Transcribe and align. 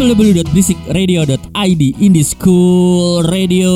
www.basikradio.id 0.00 1.82
Indie 2.00 2.24
School 2.24 3.20
Radio. 3.28 3.68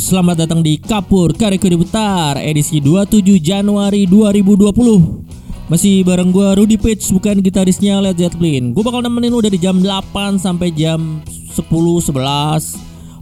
Selamat 0.00 0.48
datang 0.48 0.64
di 0.64 0.80
Kapur 0.80 1.36
Kareko 1.36 1.68
Diputar 1.68 2.40
edisi 2.40 2.80
27 2.80 3.36
Januari 3.36 4.08
2020 4.08 5.68
Masih 5.68 6.08
bareng 6.08 6.32
gue 6.32 6.48
Rudy 6.56 6.80
Page 6.80 7.04
bukan 7.12 7.44
gitarisnya 7.44 8.00
Led 8.00 8.16
Zeppelin. 8.16 8.72
Gue 8.72 8.80
bakal 8.80 9.04
nemenin 9.04 9.28
lu 9.28 9.44
dari 9.44 9.60
jam 9.60 9.84
8 9.84 10.40
sampai 10.40 10.72
jam 10.72 11.20
10-11 11.52 12.16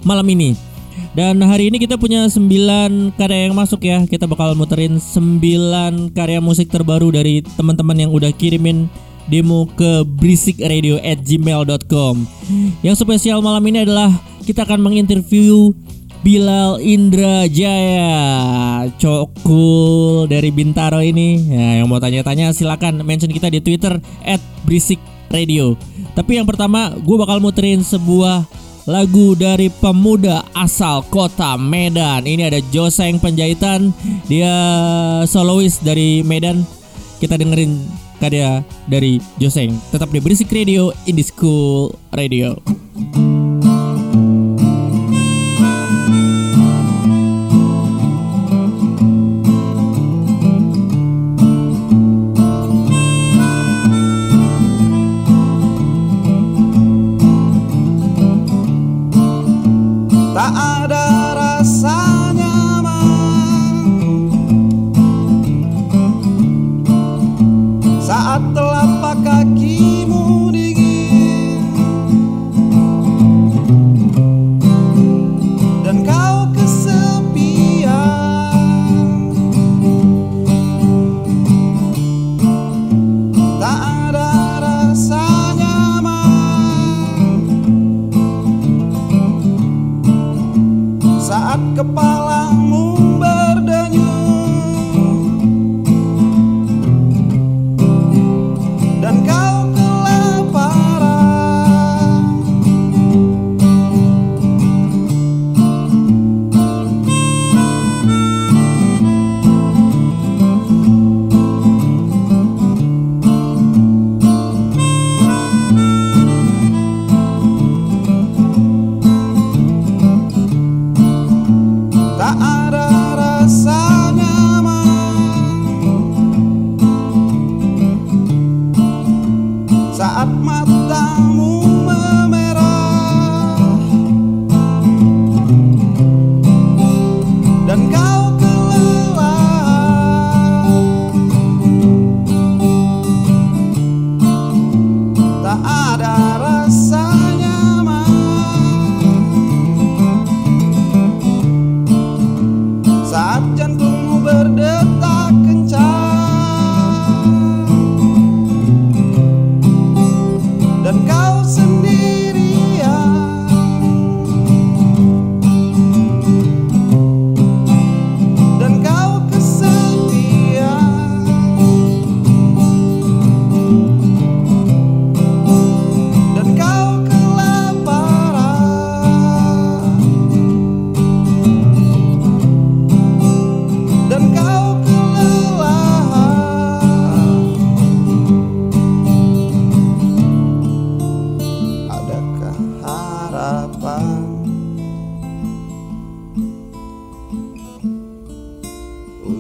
malam 0.06 0.26
ini. 0.30 0.54
Dan 1.18 1.42
hari 1.42 1.74
ini 1.74 1.82
kita 1.82 1.98
punya 1.98 2.30
9 2.30 2.46
karya 3.19 3.50
yang 3.50 3.58
masuk 3.58 3.83
ya. 3.83 4.06
Kita 4.06 4.30
bakal 4.30 4.55
muterin 4.55 5.02
9 5.02 6.14
karya 6.14 6.38
musik 6.38 6.70
terbaru 6.70 7.10
dari 7.10 7.42
teman-teman 7.42 8.06
yang 8.06 8.14
udah 8.14 8.30
kirimin 8.30 8.86
demo 9.26 9.66
ke 9.74 10.06
berisikradio 10.06 11.02
at 11.02 11.22
gmail.com 11.22 12.26
Yang 12.82 13.02
spesial 13.02 13.42
malam 13.42 13.62
ini 13.66 13.86
adalah 13.86 14.10
kita 14.46 14.62
akan 14.62 14.78
menginterview 14.78 15.74
Bilal 16.26 16.82
Indra 16.82 17.46
Jaya. 17.46 18.10
Cokul 18.98 20.26
dari 20.26 20.50
Bintaro 20.50 20.98
ini. 20.98 21.38
Ya, 21.54 21.78
Yang 21.78 21.86
mau 21.86 22.02
tanya-tanya 22.02 22.50
silakan 22.50 23.06
mention 23.06 23.30
kita 23.30 23.46
di 23.46 23.62
Twitter 23.62 23.94
at 24.26 24.42
Berisik 24.66 24.98
Radio. 25.30 25.78
Tapi 26.18 26.42
yang 26.42 26.46
pertama 26.50 26.98
gue 26.98 27.14
bakal 27.14 27.38
muterin 27.38 27.78
sebuah 27.78 28.42
lagu 28.90 29.38
dari 29.38 29.70
pemuda 29.70 30.46
asal 30.50 31.06
kota 31.06 31.54
Medan. 31.54 32.27
Ini 32.27 32.50
ada 32.50 32.58
Joseng 32.74 33.22
Penjahitan. 33.22 33.94
Dia 34.27 34.54
solois 35.30 35.78
dari 35.78 36.27
Medan. 36.27 36.66
Kita 37.22 37.38
dengerin 37.38 38.05
karya 38.19 38.62
dari 38.89 39.19
Joseng. 39.41 39.77
Tetap 39.92 40.09
di 40.12 40.20
Berisik 40.22 40.53
Radio, 40.53 40.95
Indie 41.05 41.27
School 41.27 41.92
Radio. 42.14 42.56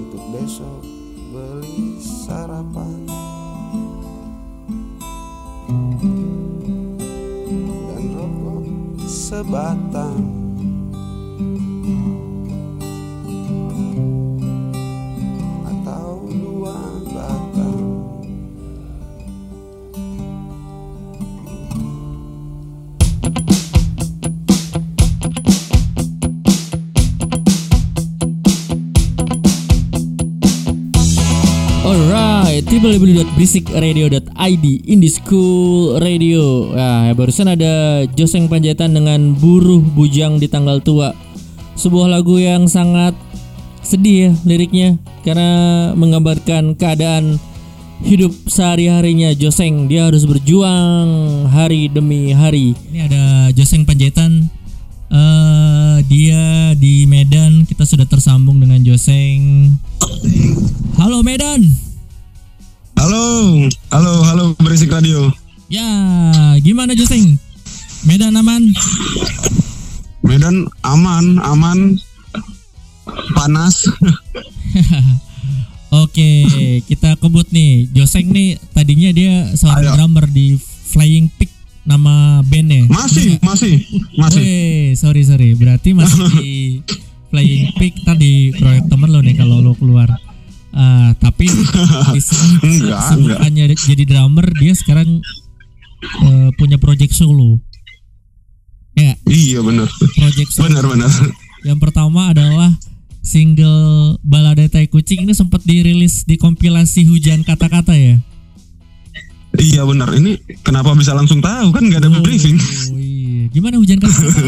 untuk 0.06 0.22
besok 0.30 0.86
beli 1.34 1.98
sarapan 1.98 2.94
dan 7.90 8.02
rokok 8.14 8.62
sebatang. 9.10 10.45
www.basikradio.id 32.76 34.66
Indie 34.84 35.08
School 35.08 35.96
Radio. 35.96 36.76
Nah, 36.76 37.08
barusan 37.16 37.48
ada 37.48 38.04
Joseng 38.12 38.52
Panjaitan 38.52 38.92
dengan 38.92 39.32
Buruh 39.32 39.80
Bujang 39.80 40.36
di 40.36 40.44
Tanggal 40.44 40.84
Tua. 40.84 41.16
Sebuah 41.72 42.12
lagu 42.12 42.36
yang 42.36 42.68
sangat 42.68 43.16
sedih 43.80 44.28
ya 44.28 44.30
liriknya 44.44 45.00
karena 45.24 45.48
menggambarkan 45.96 46.76
keadaan 46.76 47.40
hidup 48.04 48.36
sehari-harinya 48.44 49.32
Joseng. 49.32 49.88
Dia 49.88 50.12
harus 50.12 50.28
berjuang 50.28 51.48
hari 51.48 51.88
demi 51.88 52.36
hari. 52.36 52.76
Ini 52.92 53.08
ada 53.08 53.24
Joseng 53.56 53.88
Panjaitan 53.88 54.52
Uh, 55.06 56.02
dia 56.10 56.74
di 56.74 57.06
Medan 57.06 57.62
kita 57.62 57.86
sudah 57.86 58.10
tersambung 58.10 58.58
dengan 58.58 58.82
Joseng. 58.82 59.70
Halo 60.98 61.22
Medan. 61.22 61.85
Halo, 62.96 63.24
halo, 63.92 64.12
halo 64.24 64.44
berisik 64.56 64.88
radio. 64.88 65.28
Ya, 65.68 65.84
gimana 66.64 66.96
Joseng? 66.96 67.36
Medan 68.08 68.32
aman? 68.40 68.72
Medan 70.24 70.64
aman, 70.80 71.36
aman, 71.44 72.00
panas. 73.36 73.84
Oke, 76.04 76.30
kita 76.88 77.20
kebut 77.20 77.52
nih. 77.52 77.84
Joseng 77.92 78.32
nih 78.32 78.56
tadinya 78.72 79.12
dia 79.12 79.52
seorang 79.52 79.92
Ayo. 79.92 79.94
drummer 80.00 80.26
di 80.32 80.56
Flying 80.88 81.28
Pig 81.36 81.52
nama 81.84 82.40
bandnya? 82.48 82.88
Masih, 82.88 83.36
masih, 83.44 83.84
masih. 84.16 84.40
Weh, 84.40 84.96
sorry 84.96 85.22
sorry. 85.22 85.52
Berarti 85.52 85.92
masih 85.92 86.24
di 86.32 86.52
Flying 87.30 87.76
Pig 87.76 87.92
tadi 88.08 88.56
proyek 88.56 88.88
temen 88.88 89.12
lo 89.12 89.20
nih 89.20 89.36
kalau 89.36 89.60
lo 89.60 89.76
keluar. 89.76 90.08
Ah, 90.76 91.16
tapi 91.16 91.48
Enggak, 92.60 93.00
enggak. 93.16 93.38
hanya 93.40 93.64
jadi 93.72 94.04
drummer 94.04 94.44
dia 94.52 94.72
sekarang 94.72 95.24
eh, 96.22 96.48
punya 96.54 96.76
project 96.76 97.12
solo. 97.12 97.56
Ya, 98.92 99.16
Iya 99.24 99.60
benar. 99.60 99.88
project 99.88 100.50
solo. 100.50 100.68
Benar, 100.68 100.84
benar. 100.86 101.10
Yang 101.64 101.78
pertama 101.80 102.28
adalah 102.28 102.76
single 103.20 104.16
Balada 104.20 104.68
Tai 104.68 104.84
Kucing 104.86 105.24
ini 105.24 105.32
sempat 105.32 105.64
dirilis 105.64 106.22
di 106.22 106.36
kompilasi 106.36 107.04
Hujan 107.04 107.40
Kata-kata 107.40 107.92
ya. 107.92 108.20
Iya 109.56 109.82
benar. 109.82 110.12
Ini 110.12 110.36
kenapa 110.60 110.92
bisa 110.92 111.10
langsung 111.10 111.40
tahu 111.40 111.72
kan 111.72 111.82
nggak 111.82 112.04
ada 112.04 112.20
briefing? 112.20 112.60
Oh 112.92 112.96
iya. 112.96 113.48
Gimana 113.48 113.80
Hujan 113.80 113.96
Kata-kata? 113.96 114.44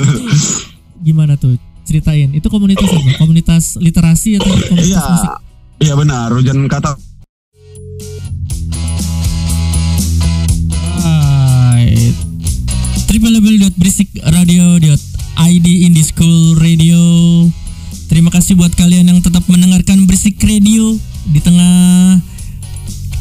Gimana 0.98 1.34
tuh? 1.34 1.56
Ceritain. 1.82 2.28
Itu 2.30 2.48
komunitas 2.48 2.84
apa? 2.84 3.16
Komunitas 3.16 3.80
literasi 3.80 4.36
atau 4.36 4.52
komunitas 4.68 4.84
Iya. 4.92 5.00
musik? 5.08 5.32
Iya 5.78 5.94
benar. 5.94 6.34
Hujan 6.34 6.66
kata 6.66 6.98
Right. 11.78 12.18
www.beristikradio.id 13.08 15.66
Indie 15.66 16.06
School 16.06 16.58
Radio. 16.58 16.98
Terima 18.10 18.34
kasih 18.34 18.58
buat 18.58 18.74
kalian 18.74 19.06
yang 19.06 19.22
tetap 19.22 19.46
mendengarkan 19.46 20.02
Berisik 20.10 20.42
Radio 20.42 20.98
di 21.28 21.38
tengah 21.38 22.18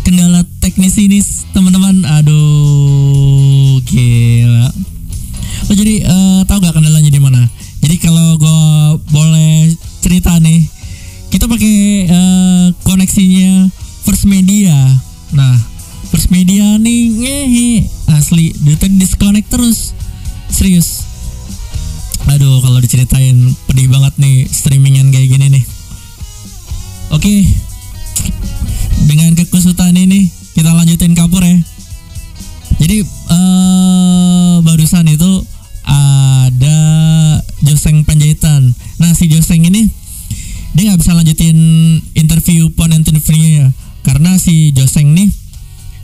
kendala 0.01 0.41
teknis 0.63 0.97
ini, 0.97 1.21
teman-teman. 1.53 2.01
Aduh, 2.19 3.77
gila. 3.85 4.71
Oh 5.67 5.75
jadi 5.75 6.07
eh, 6.07 6.39
tahu 6.47 6.63
gak 6.63 6.79
kendalanya 6.79 7.11
di 7.11 7.21
mana? 7.21 7.43
Jadi 7.83 7.95
kalau 7.99 8.39
gue 8.39 8.59
boleh 9.11 9.75
cerita 10.01 10.39
nih, 10.39 10.63
kita 11.29 11.45
pakai 11.45 11.75
eh, 12.07 12.65
koneksinya 12.83 13.71
First 14.07 14.27
Media. 14.29 14.75
Nah, 15.35 15.55
First 16.09 16.31
Media 16.31 16.79
nih 16.79 17.01
ngehe 17.11 17.71
asli, 18.15 18.55
dia 18.63 18.79
disconnect 18.87 19.51
terus, 19.51 19.91
serius. 20.47 21.03
Aduh, 22.27 22.59
kalau 22.59 22.79
diceritain 22.83 23.55
pedih 23.67 23.87
banget 23.87 24.13
nih 24.19 24.47
streamingan 24.47 25.11
kayak 25.11 25.31
gini 25.31 25.47
nih. 25.47 25.63
Oke, 27.15 27.47
dengan 29.07 29.31
kekusutan 29.39 29.95
ini 29.95 30.27
kita 30.51 30.75
lanjutin 30.75 31.15
kapur 31.15 31.39
ya. 31.39 31.55
Jadi 32.77 33.01
eh 33.07 34.55
barusan 34.61 35.07
itu 35.07 35.31
ada 35.87 36.79
Joseng 37.63 38.03
Panjaitan. 38.03 38.75
Nah 38.99 39.11
si 39.15 39.31
Joseng 39.31 39.63
ini 39.65 39.87
dia 40.77 40.93
nggak 40.93 41.01
bisa 41.01 41.17
lanjutin 41.17 41.57
interview 42.13 42.69
pon 42.69 42.93
interviewnya 42.93 43.65
ya. 43.65 43.67
Karena 44.05 44.37
si 44.37 44.69
Joseng 44.77 45.17
nih 45.17 45.33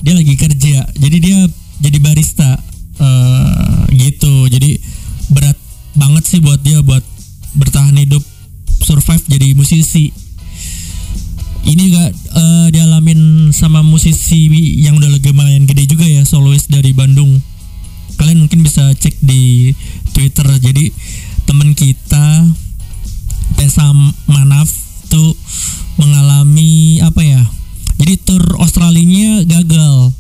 dia 0.02 0.18
lagi 0.18 0.34
kerja. 0.34 0.90
Jadi 0.98 1.18
dia 1.22 1.46
jadi 1.78 1.98
barista. 2.02 2.58
Eh, 2.98 3.80
gitu. 3.94 4.50
Jadi 4.50 4.82
berat 5.30 5.58
banget 5.94 6.26
sih 6.26 6.42
buat 6.42 6.58
dia 6.66 6.82
buat 6.82 7.06
bertahan 7.54 7.94
hidup 8.02 8.26
survive 8.82 9.22
jadi 9.30 9.54
musisi. 9.54 10.10
Ini 11.64 11.82
juga 11.94 12.10
eh, 12.10 12.68
dialamin 12.74 13.54
sama 13.54 13.86
musisi 13.86 14.50
yang 14.82 14.98
udah 14.98 15.22
lumayan 15.22 15.70
gede 15.70 15.86
juga 15.86 16.10
ya 16.10 16.26
solois 16.26 16.66
dari 16.66 16.98
Bandung. 16.98 17.38
Kalian 18.18 18.50
mungkin 18.50 18.66
bisa 18.66 18.90
cek 18.98 19.22
di 19.22 19.70
Twitter. 20.18 20.50
Jadi 20.58 20.90
temen 21.46 21.78
kita 21.78 22.42
Tessa 23.56 23.92
Manaf 24.28 24.70
tuh 25.08 25.36
mengalami 25.98 27.00
apa 27.04 27.22
ya? 27.22 27.44
Jadi 28.02 28.14
tur 28.20 28.44
Australinya 28.60 29.46
gagal. 29.46 30.12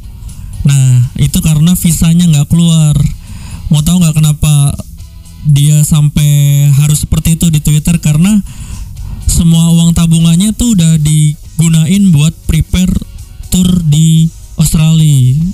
Nah 0.64 1.12
itu 1.20 1.40
karena 1.44 1.75
visanya 1.75 2.30
nggak 2.30 2.50
keluar. 2.50 2.96
Mau 3.68 3.81
tahu 3.84 4.00
nggak 4.00 4.16
kenapa 4.16 4.78
dia 5.44 5.84
sampai 5.84 6.72
harus 6.72 7.04
seperti 7.04 7.36
itu 7.36 7.52
di 7.52 7.60
Twitter? 7.60 8.00
Karena 8.00 8.40
semua 9.28 9.74
uang 9.74 9.92
tabungannya 9.98 10.56
tuh 10.56 10.78
udah 10.78 10.96
digunain 11.02 12.04
buat 12.14 12.31
prepare 12.48 12.94
tour 13.52 13.70
di 13.86 14.30
Australia. 14.56 15.52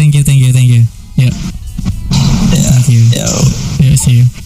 thank 0.00 0.14
you, 0.14 0.22
thank 0.22 0.40
you, 0.40 0.50
thank 0.50 0.68
you. 0.70 0.84
Yeah. 1.16 1.28
Thank 1.28 2.88
you. 2.88 3.00
Yo. 3.12 3.26
Yeah, 3.80 3.96
see 3.96 4.12
you. 4.12 4.39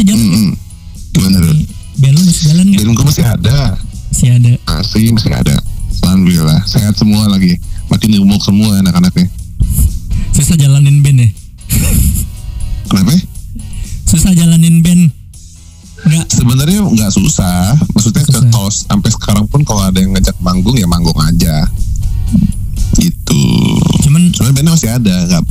sejam. 0.00 0.16
Mm 0.16 0.32
-hmm. 0.32 0.50
Bener. 1.20 1.44
Belum 2.00 2.22
masih 2.24 2.44
jalan 2.48 2.64
gak? 2.72 2.80
Belum 2.80 2.94
masih 3.04 3.24
ada. 3.28 3.58
Masih 4.08 4.28
ada. 4.32 4.52
Masih 4.64 5.04
masih 5.12 5.32
ada. 5.36 5.56
Alhamdulillah 6.00 6.60
sehat 6.64 6.96
semua 6.96 7.28
lagi. 7.28 7.60
Makin 7.92 8.08
gemuk 8.16 8.40
semua 8.40 8.80
anak-anaknya. 8.80 9.28
Susah 10.32 10.56
jalanin 10.56 11.04
band 11.04 11.18
ya. 11.20 11.28
Kenapa? 12.88 13.12
Susah 14.08 14.32
jalanin 14.32 14.80
band. 14.80 15.12
Enggak. 16.00 16.26
Sebenarnya 16.32 16.80
nggak 16.80 17.12
susah. 17.12 17.76
Maksudnya 17.92 18.24
susah. 18.24 18.48
kalau 18.48 18.70
sampai 18.72 19.10
sekarang 19.12 19.44
pun 19.52 19.60
kalau 19.68 19.84
ada 19.84 20.00
yang 20.00 20.16
ngajak 20.16 20.34
manggung 20.40 20.80
ya 20.80 20.88
manggung 20.88 21.18
aja. 21.20 21.68
Gitu. 22.96 23.42
Cuman 24.08 24.32
cuman 24.32 24.50
bandnya 24.56 24.72
masih 24.72 24.90
ada, 24.90 25.14
nggak 25.28 25.44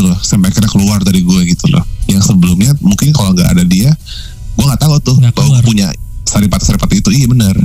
gitu 0.00 0.08
loh. 0.08 0.18
Sampai 0.24 0.48
akhirnya 0.48 0.72
keluar 0.72 0.98
dari 1.04 1.20
gue 1.20 1.40
gitu 1.44 1.68
loh. 1.68 1.84
Yang 2.08 2.32
sebelumnya 2.32 2.72
mungkin 2.80 3.12
kalau 3.12 3.36
nggak 3.36 3.52
ada 3.52 3.64
dia 3.68 3.92
gue 4.50 4.64
nggak 4.66 4.82
tahu 4.82 4.94
tuh 5.00 5.16
Nggak 5.20 5.36
bahwa 5.36 5.60
punya 5.60 5.92
saripati 6.24 6.64
saripati 6.64 7.04
itu. 7.04 7.12
Iya 7.12 7.28
benar. 7.28 7.56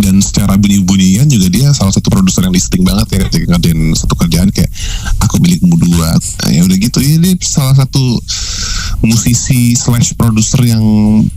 Dan 0.00 0.16
secara 0.24 0.56
bunyi-bunyian 0.56 1.28
juga 1.28 1.52
dia 1.52 1.68
salah 1.76 1.92
satu 1.92 2.08
produser 2.08 2.44
yang 2.48 2.56
distinct 2.56 2.88
banget 2.88 3.08
ya 3.12 3.20
ketika 3.28 3.44
ngerjain 3.56 3.80
satu 3.92 4.14
kerjaan 4.16 4.48
kayak 4.52 4.68
aku 5.20 5.40
milikmu 5.40 5.76
dua. 5.76 6.16
Nah, 6.16 6.50
ya 6.52 6.60
udah 6.64 6.76
gitu. 6.76 7.04
Ya 7.04 7.16
dia 7.20 7.36
salah 7.40 7.76
satu 7.76 8.00
musisi 9.04 9.76
slash 9.76 10.16
produser 10.16 10.60
yang 10.64 10.80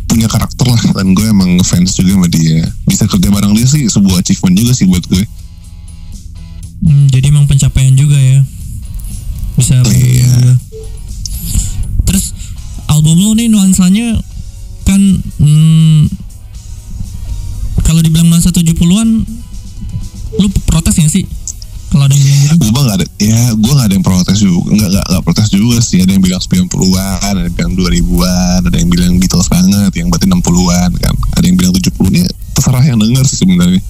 punya 0.08 0.32
karakter 0.32 0.68
lah. 0.68 0.80
Dan 0.96 1.12
gue 1.12 1.28
emang 1.28 1.60
fans 1.64 1.96
juga 1.96 2.16
sama 2.16 2.28
dia. 2.32 2.64
Bisa 2.88 3.04
kerja 3.08 3.28
bareng 3.32 3.52
dia 3.56 3.68
sih 3.68 3.88
sebuah 3.88 4.24
achievement 4.24 4.56
juga 4.56 4.72
sih 4.72 4.88
buat 4.88 5.04
gue. 5.12 5.24
Hmm, 6.84 7.08
jadi 7.12 7.36
emang 7.36 7.48
pencapaian 7.48 7.96
juga 8.00 8.16
ya. 8.16 8.44
Bisa 9.54 9.80
Iya. 9.86 10.30
juga. 10.34 10.54
Terus 12.04 12.26
album 12.88 13.16
lo 13.18 13.32
nih 13.34 13.48
nuansanya 13.48 14.18
kan 14.84 15.02
hmm, 15.40 16.10
kalau 17.82 18.00
dibilang 18.00 18.28
nuansa 18.28 18.50
70-an 18.50 19.10
lu 20.34 20.48
protes 20.66 20.98
gak 20.98 21.08
sih? 21.08 21.26
Kalau 21.88 22.10
ada 22.10 22.18
yang 22.18 22.26
bilang 22.26 22.58
gitu? 22.58 22.66
gue 22.66 22.82
gak 22.84 22.98
ada 22.98 23.06
ya 23.22 23.42
gue 23.54 23.70
gak 23.72 23.86
ada 23.86 23.94
yang 23.94 24.02
protes 24.02 24.38
juga 24.40 24.66
nggak 24.74 24.90
nggak 24.90 25.06
nggak 25.08 25.24
protes 25.24 25.48
juga 25.48 25.78
sih 25.78 26.02
ada 26.02 26.10
yang 26.10 26.24
bilang 26.26 26.42
90-an 26.42 27.34
ada 27.38 27.46
yang 27.46 27.54
bilang 27.54 27.74
2000-an 27.78 28.60
ada 28.66 28.78
yang 28.82 28.90
bilang 28.90 29.12
Beatles 29.22 29.46
banget 29.46 29.94
yang 29.94 30.10
berarti 30.10 30.26
60-an 30.26 30.90
kan 30.98 31.14
ada 31.38 31.46
yang 31.46 31.54
bilang 31.54 31.70
70 31.72 31.94
nya 32.10 32.26
terserah 32.52 32.82
yang 32.82 32.98
denger 32.98 33.24
sih 33.24 33.38
sebenarnya 33.40 33.82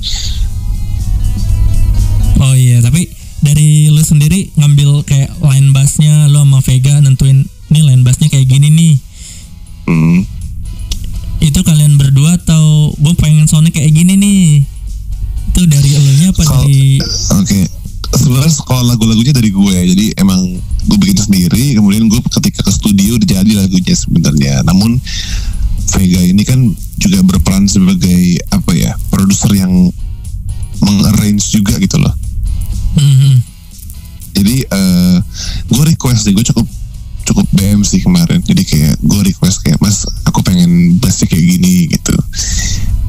Oh 2.36 2.51
iya, 2.51 2.84
tapi 2.84 3.07
dari 3.43 3.91
lu 3.91 3.99
sendiri 3.99 4.55
ngambil 4.55 5.03
kayak 5.03 5.35
line 5.43 5.75
bassnya 5.75 6.31
lu 6.31 6.39
sama 6.41 6.63
Vega 6.63 7.03
nentuin 7.03 7.43
nih 7.69 7.83
line 7.83 8.03
bassnya 8.07 8.31
kayak 8.31 8.47
gini 8.47 8.71
nih. 8.71 8.93
hmm. 9.91 10.19
Itu 11.43 11.59
kalian 11.59 11.99
berdua 11.99 12.39
atau 12.39 12.95
gue 12.95 13.13
pengen 13.19 13.51
soundnya 13.51 13.75
kayak 13.75 13.91
gini 13.91 14.15
nih? 14.15 14.43
Itu 15.51 15.67
dari 15.67 15.89
elunya 15.91 16.31
apa 16.31 16.41
Kalau- 16.47 16.63
dari 16.63 17.03
oke 17.35 17.59
sebenarnya 18.13 18.53
kalau 18.63 18.83
lagu-lagunya 18.87 19.33
dari 19.33 19.49
gue 19.49 19.77
jadi 19.93 20.05
emang 20.21 20.39
gue 20.85 20.97
bikin 21.01 21.17
sendiri 21.17 21.73
kemudian 21.77 22.05
gue 22.07 22.21
ketika 22.39 22.61
ke 22.61 22.71
studio 22.71 23.17
jadi 23.17 23.51
lagunya 23.57 23.95
sebenarnya 23.97 24.61
namun 24.63 25.01
Vega 25.93 26.21
ini 26.21 26.43
kan 26.45 26.73
juga 26.97 27.19
berperan 27.25 27.67
sebagai 27.67 28.39
apa 28.49 28.71
ya 28.73 28.95
produser 29.09 29.51
yang 29.57 29.91
mengarrange 30.81 31.53
juga 31.53 31.77
gitu 31.81 31.97
loh 32.01 32.13
Mhm. 32.93 33.33
jadi 34.33 34.55
eh 34.65 35.17
gue 35.69 35.83
request 35.93 36.25
deh 36.25 36.33
gue 36.33 36.45
cukup 36.45 36.67
cukup 37.23 37.47
BM 37.55 37.81
sih 37.87 38.03
kemarin. 38.03 38.43
Jadi 38.43 38.63
kayak 38.67 38.95
gue 38.99 39.21
request 39.23 39.63
kayak 39.63 39.79
mas 39.79 40.03
aku 40.27 40.43
pengen 40.43 40.99
bassnya 40.99 41.27
kayak 41.31 41.43
gini 41.57 41.87
gitu. 41.89 42.15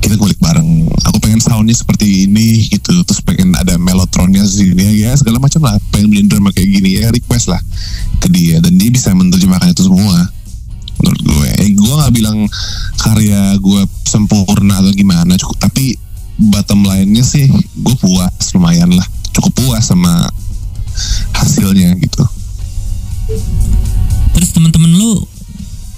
Kita 0.00 0.14
ngulik 0.16 0.38
bareng. 0.38 0.88
Aku 1.10 1.18
pengen 1.18 1.42
soundnya 1.42 1.74
seperti 1.74 2.30
ini 2.30 2.64
gitu. 2.70 2.94
Terus 3.04 3.20
pengen 3.20 3.52
ada 3.58 3.74
melotronnya 3.76 4.46
sini 4.46 5.02
ya 5.02 5.12
segala 5.18 5.42
macam 5.42 5.66
lah. 5.66 5.76
Pengen 5.90 6.08
bikin 6.08 6.26
drama 6.30 6.54
kayak 6.54 6.70
gini 6.70 7.02
ya 7.02 7.10
request 7.10 7.50
lah 7.50 7.60
ke 8.22 8.30
dia. 8.30 8.62
Dan 8.62 8.78
dia 8.78 8.90
bisa 8.94 9.10
menerjemahkan 9.12 9.74
itu 9.74 9.84
semua 9.84 10.30
menurut 11.02 11.20
gue. 11.20 11.48
Eh, 11.60 11.70
gue 11.74 11.94
nggak 11.98 12.14
bilang 12.14 12.38
karya 13.02 13.58
gue 13.58 13.82
sempurna 14.06 14.78
atau 14.78 14.94
gimana 14.94 15.34
cukup. 15.34 15.58
Tapi 15.58 15.98
bottom 16.34 16.86
line-nya 16.86 17.22
sih 17.22 17.46
gue 17.50 17.96
puas 17.98 18.50
lumayan 18.54 18.90
lah 18.90 19.06
cukup 19.34 19.52
puas 19.54 19.84
sama 19.84 20.30
hasilnya 21.34 21.98
gitu 21.98 22.22
Terus 24.34 24.50
teman-teman 24.52 24.92
lu 24.92 25.24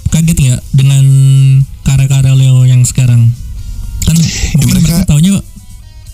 kaget 0.07 0.37
ya 0.39 0.55
dengan 0.71 1.03
karya-karya 1.83 2.33
Leo 2.33 2.63
yang 2.63 2.87
sekarang? 2.87 3.27
Kan 4.05 4.15
mungkin 4.55 4.67
mereka, 4.79 5.03
mereka- 5.03 5.09
taunya 5.09 5.33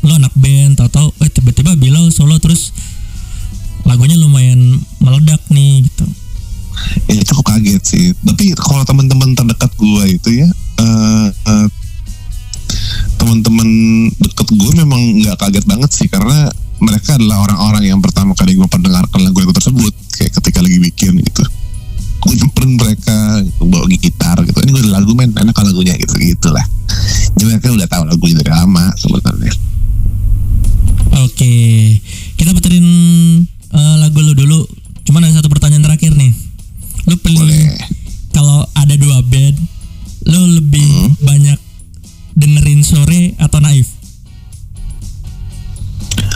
lo 0.04 0.14
anak 0.20 0.34
band, 0.36 0.76
tahu-tahu 0.76 1.16
eh 1.22 1.30
tiba-tiba 1.32 1.80
Bilal 1.80 2.12
solo 2.12 2.36
terus 2.42 2.76
lagunya 3.84 4.20
lumayan 4.20 4.80
meledak 5.00 5.40
nih 5.48 5.84
gitu. 5.88 6.08
ya 7.06 7.22
cukup 7.24 7.54
kaget 7.54 7.84
sih 7.86 8.06
tapi 8.26 8.52
kalau 8.58 8.82
teman-teman 8.84 9.38
terdekat 9.38 9.70
gue 9.78 10.04
itu 10.10 10.30
ya 10.42 10.48
eh, 10.82 11.28
eh, 11.30 11.68
teman-teman 13.16 13.68
deket 14.18 14.48
gue 14.50 14.72
memang 14.76 15.00
nggak 15.22 15.38
kaget 15.38 15.66
banget 15.70 15.92
sih 15.94 16.08
karena 16.10 16.50
mereka 16.84 17.16
adalah 17.16 17.48
orang-orang 17.48 17.84
yang 17.88 18.00
pertama 18.04 18.36
kali 18.36 18.54
gue 18.54 18.68
mendengarkan 18.68 19.20
lagu-lagu 19.24 19.56
tersebut 19.56 19.94
kayak 20.20 20.32
ketika 20.38 20.60
lagi 20.60 20.78
bikin 20.84 21.16
gitu 21.18 21.44
gue 22.24 22.34
nyemperin 22.40 22.72
mereka 22.76 23.16
bawa 23.60 23.84
gitar 23.90 24.38
gitu 24.44 24.58
ini 24.64 24.72
gue 24.72 24.84
lagu 24.92 25.12
men 25.12 25.32
enak 25.36 25.52
kalau 25.52 25.72
lagunya 25.72 25.96
gitu 25.96 26.12
gitulah 26.16 26.64
jadi 27.36 27.56
mereka 27.56 27.72
udah 27.72 27.88
tahu 27.88 28.04
lagunya 28.04 28.36
dari 28.44 28.52
lama 28.52 28.92
sebenarnya 28.96 29.54
Oke, 31.14 31.54
kita 32.36 32.58
puterin 32.58 32.88
eh, 33.70 33.96
lagu 34.02 34.18
lu 34.18 34.34
dulu. 34.34 34.66
Cuman 35.06 35.22
ada 35.22 35.38
satu 35.38 35.46
pertanyaan 35.46 35.86
terakhir 35.86 36.10
nih. 36.10 36.34
Lu 37.06 37.16
pilih 37.22 37.70
kalau 38.34 38.66
ada 38.74 38.98
dua 38.98 39.22
band, 39.22 39.54
lu 40.26 40.42
lebih 40.58 40.82
Hmm. 40.82 41.14
banyak 41.22 41.60
dengerin 42.34 42.82
sore 42.82 43.38
atau 43.38 43.62
naif? 43.62 43.93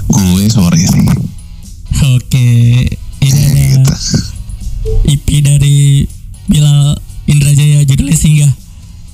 Gue 0.07 0.43
sore 0.47 0.79
sih 0.79 1.05
Oke, 1.97 2.47
ini 3.25 3.39
ada 3.41 3.61
gitu 3.73 3.91
EP 5.07 5.27
dari 5.43 6.05
Bilal 6.45 6.99
Indrajaya 7.27 7.83
judulnya 7.83 8.15
Singgah. 8.15 8.51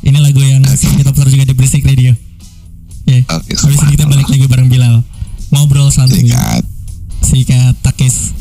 Ini 0.03 0.19
lagu 0.19 0.43
yang 0.43 0.61
sering 0.75 0.99
kita 0.99 1.15
putar 1.15 1.31
juga 1.31 1.47
di 1.47 1.55
Berisik 1.55 1.87
Radio. 1.87 2.11
Ya. 3.07 3.23
Oke, 3.23 3.55
Habis 3.55 3.79
ini 3.87 3.95
kita 3.95 4.05
balik 4.05 4.27
lagi 4.27 4.45
bareng 4.51 4.67
Bilal. 4.67 4.99
Ngobrol 5.55 5.89
santuy. 5.89 6.27
Sikat. 6.27 6.63
Sikat 7.23 7.75
takis. 7.81 8.35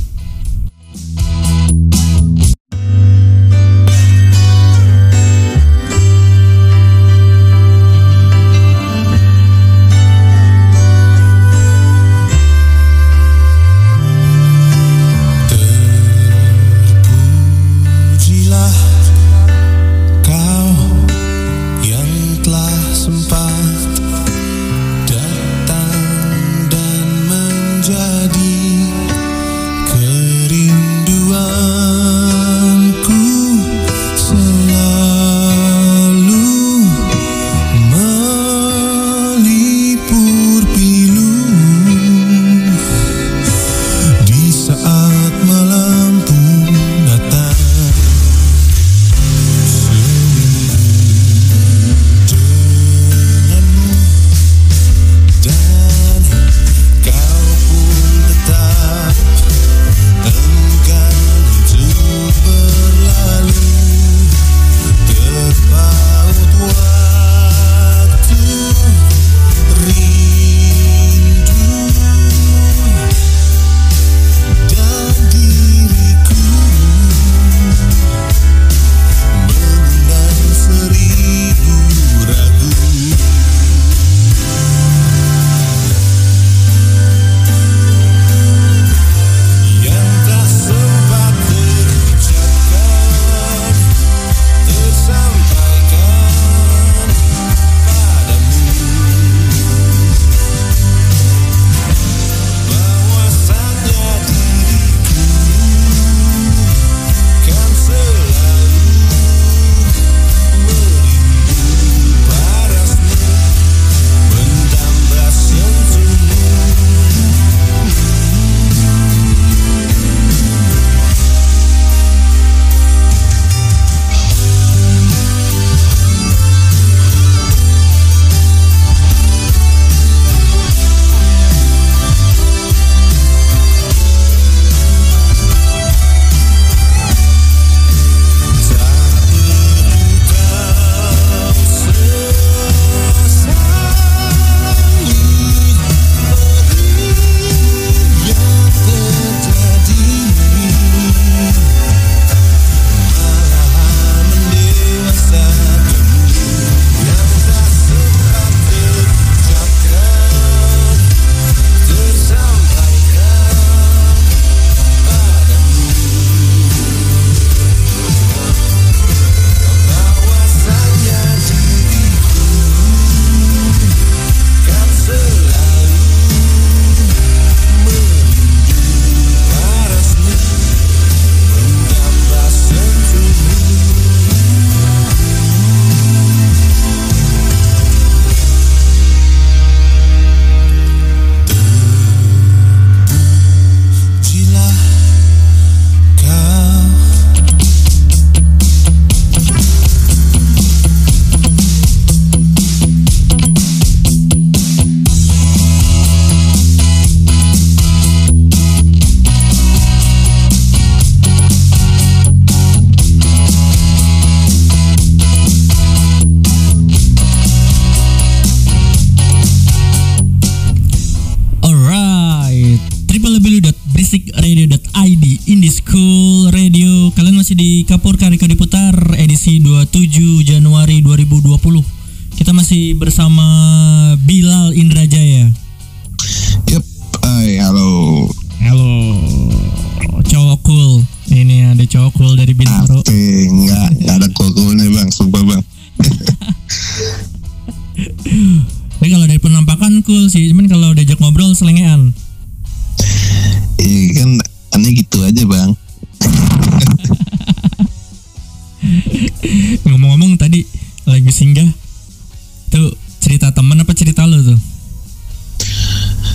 Apa 263.93 264.01
cerita 264.01 264.25
lo 264.25 264.41
tuh? 264.41 264.61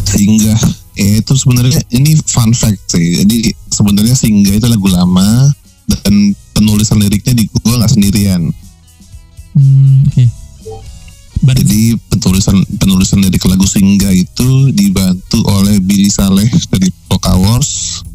Singgah, 0.06 0.62
eh, 0.94 1.26
itu 1.26 1.34
sebenarnya 1.34 1.82
ini 1.90 2.14
fun 2.30 2.54
fact 2.54 2.94
sih. 2.94 3.26
Jadi 3.26 3.50
sebenarnya 3.74 4.14
Singgah 4.14 4.62
itu 4.62 4.70
lagu 4.70 4.86
lama 4.86 5.50
dan 5.90 6.38
penulisan 6.54 7.02
liriknya 7.02 7.34
di 7.34 7.50
gue 7.50 7.74
nggak 7.82 7.90
sendirian. 7.90 8.54
Hmm, 9.58 10.06
oke 10.06 10.26
Berarti 11.42 11.66
Jadi 11.66 11.82
penulisan 12.14 12.62
penulisan 12.78 13.26
lirik 13.26 13.42
lagu 13.50 13.66
Singgah 13.66 14.14
itu 14.14 14.70
dibantu 14.70 15.42
oleh 15.50 15.82
Billy 15.82 16.14
Saleh 16.14 16.46
dari 16.70 16.94
Polka 17.10 17.34
Wars 17.42 18.06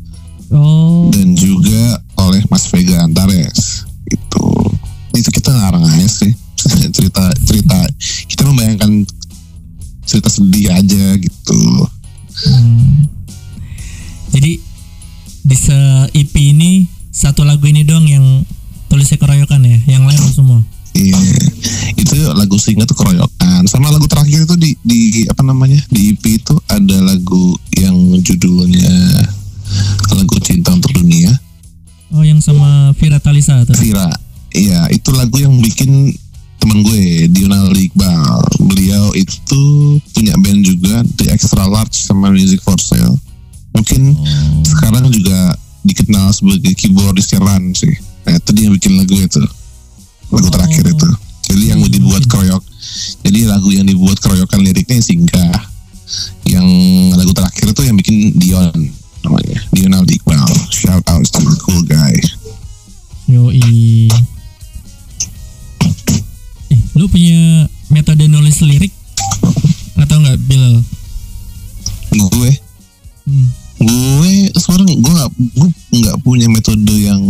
Oh 0.54 1.10
dan 1.10 1.34
juga 1.34 1.98
oleh 2.18 2.42
Mas 2.46 2.66
Vega 2.70 2.81
cerita 10.12 10.28
sedih 10.28 10.68
aja 10.68 11.16
gitu. 11.16 11.60
Hmm. 12.44 13.08
Jadi 14.36 14.60
di 15.42 15.56
se 15.56 15.76
EP 16.12 16.34
ini 16.36 16.84
satu 17.08 17.48
lagu 17.48 17.64
ini 17.64 17.80
doang 17.88 18.04
yang 18.04 18.44
tulisnya 18.92 19.16
keroyokan 19.16 19.64
ya, 19.64 19.96
yang 19.96 20.04
lain 20.04 20.20
semua. 20.28 20.60
iya. 20.92 21.16
Itu 21.96 22.20
lagu 22.36 22.60
singa 22.60 22.84
tuh 22.84 23.00
keroyokan. 23.00 23.64
Sama 23.64 23.88
lagu 23.88 24.04
terakhir 24.04 24.44
itu 24.44 24.56
di 24.60 24.76
di 24.84 25.00
apa 25.32 25.40
namanya? 25.40 25.80
Di 25.88 26.12
EP 26.12 26.24
itu 26.36 26.60
ada 26.68 26.96
lagu 27.00 27.56
yang 27.72 27.96
judulnya 28.20 28.92
lagu 30.12 30.36
cinta 30.44 30.76
untuk 30.76 30.92
dunia. 30.92 31.32
Oh, 32.12 32.20
yang 32.20 32.44
sama 32.44 32.92
Vira 33.00 33.16
Talisa 33.16 33.64
tuh. 33.64 33.72
Vira. 33.80 34.12
Iya 34.52 34.84
itu 34.92 35.16
lagu 35.16 35.40
yang 35.40 35.56
bikin 35.64 36.12
teman 36.62 36.78
gue 36.86 37.26
Dional 37.26 37.74
Iqbal. 37.74 38.38
Beliau 38.62 39.10
itu 39.18 39.62
punya 40.14 40.38
band 40.38 40.62
juga 40.62 41.02
The 41.18 41.34
Extra 41.34 41.66
Large 41.66 41.98
sama 42.06 42.30
Music 42.30 42.62
for 42.62 42.78
Sale. 42.78 43.18
Mungkin 43.74 44.14
sekarang 44.62 45.10
juga 45.10 45.58
dikenal 45.82 46.30
sebagai 46.30 46.70
keyboardis 46.78 47.34
Run 47.34 47.74
sih. 47.74 47.90
Nah 48.22 48.38
itu 48.38 48.50
dia 48.54 48.70
yang 48.70 48.78
bikin 48.78 48.94
lagu 48.94 49.18
itu. 49.18 49.42
Lagu 50.30 50.48
terakhir 50.54 50.86
itu. 50.86 51.08
Jadi 51.50 51.64
yang 51.74 51.82
dibuat 51.82 52.22
keroyok. 52.30 52.62
Jadi 53.26 53.38
lagu 53.50 53.68
yang 53.74 53.82
dibuat 53.82 54.22
keroyokan 54.22 54.62
liriknya 54.62 55.02
singgah 55.02 55.58
yang 56.46 56.66
lagu 57.18 57.34
terakhir 57.34 57.74
itu 57.74 57.82
yang 57.82 57.98
bikin 57.98 58.38
Dion 58.38 58.70
namanya. 59.26 59.58
Dional 59.74 60.06
Iqbal. 60.06 60.46
Shout 60.70 61.02
out 61.10 61.26
to 61.26 61.40
the 61.42 61.58
cool 61.66 61.82
guy. 61.82 62.14
Yoi. 63.26 64.06
Lu 66.92 67.08
punya 67.08 67.68
metode 67.88 68.28
nulis 68.28 68.60
lirik? 68.60 68.92
Atau 69.96 70.20
enggak 70.20 70.38
Bilal? 70.44 70.84
gue? 72.12 72.52
Hmm. 73.22 73.48
gue 73.82 74.32
sekarang 74.58 74.86
gue 74.86 75.12
gak, 75.14 75.30
gue 75.32 75.68
nggak 76.02 76.18
punya 76.22 76.46
metode 76.50 76.92
yang 76.92 77.22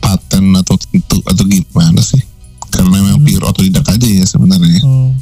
paten 0.00 0.54
atau 0.56 0.76
tentu 0.78 1.18
atau 1.26 1.44
gimana 1.44 2.00
sih? 2.00 2.20
Karena 2.70 3.00
memang 3.02 3.20
pure 3.26 3.44
otodidak 3.44 3.84
aja 3.90 4.06
ya 4.06 4.24
sebenarnya. 4.24 4.80
Oh. 4.86 5.12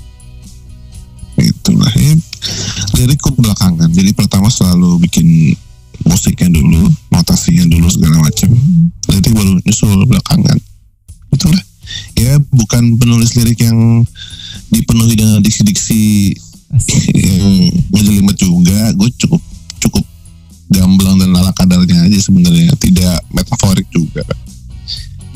itulah 1.38 1.90
ya, 1.94 2.18
lirikku 2.98 3.30
belakangan. 3.38 3.86
Jadi 3.94 4.10
pertama 4.10 4.50
selalu 4.50 4.98
bikin 5.06 5.54
musiknya 6.02 6.50
dulu 6.50 6.90
notasinya 7.14 7.62
dulu 7.70 7.86
segala 7.86 8.26
macam. 8.26 8.50
Lirik 9.06 9.32
baru 9.32 9.62
nyusul 9.62 10.02
belakangan. 10.02 10.58
Itulah 11.30 11.62
ya 12.16 12.38
bukan 12.52 12.96
penulis 12.98 13.34
lirik 13.38 13.62
yang 13.62 14.04
dipenuhi 14.68 15.14
dengan 15.16 15.40
diksi-diksi 15.40 16.34
yang 17.16 17.72
ngejelimet 17.92 18.36
juga. 18.36 18.92
Gue 18.92 19.08
cukup 19.16 19.40
cukup 19.80 20.04
gamblang 20.68 21.16
dan 21.16 21.32
ala 21.32 21.52
kadarnya 21.56 22.04
aja 22.04 22.18
sebenarnya. 22.20 22.72
Tidak 22.76 23.32
metaforik 23.32 23.88
juga. 23.92 24.24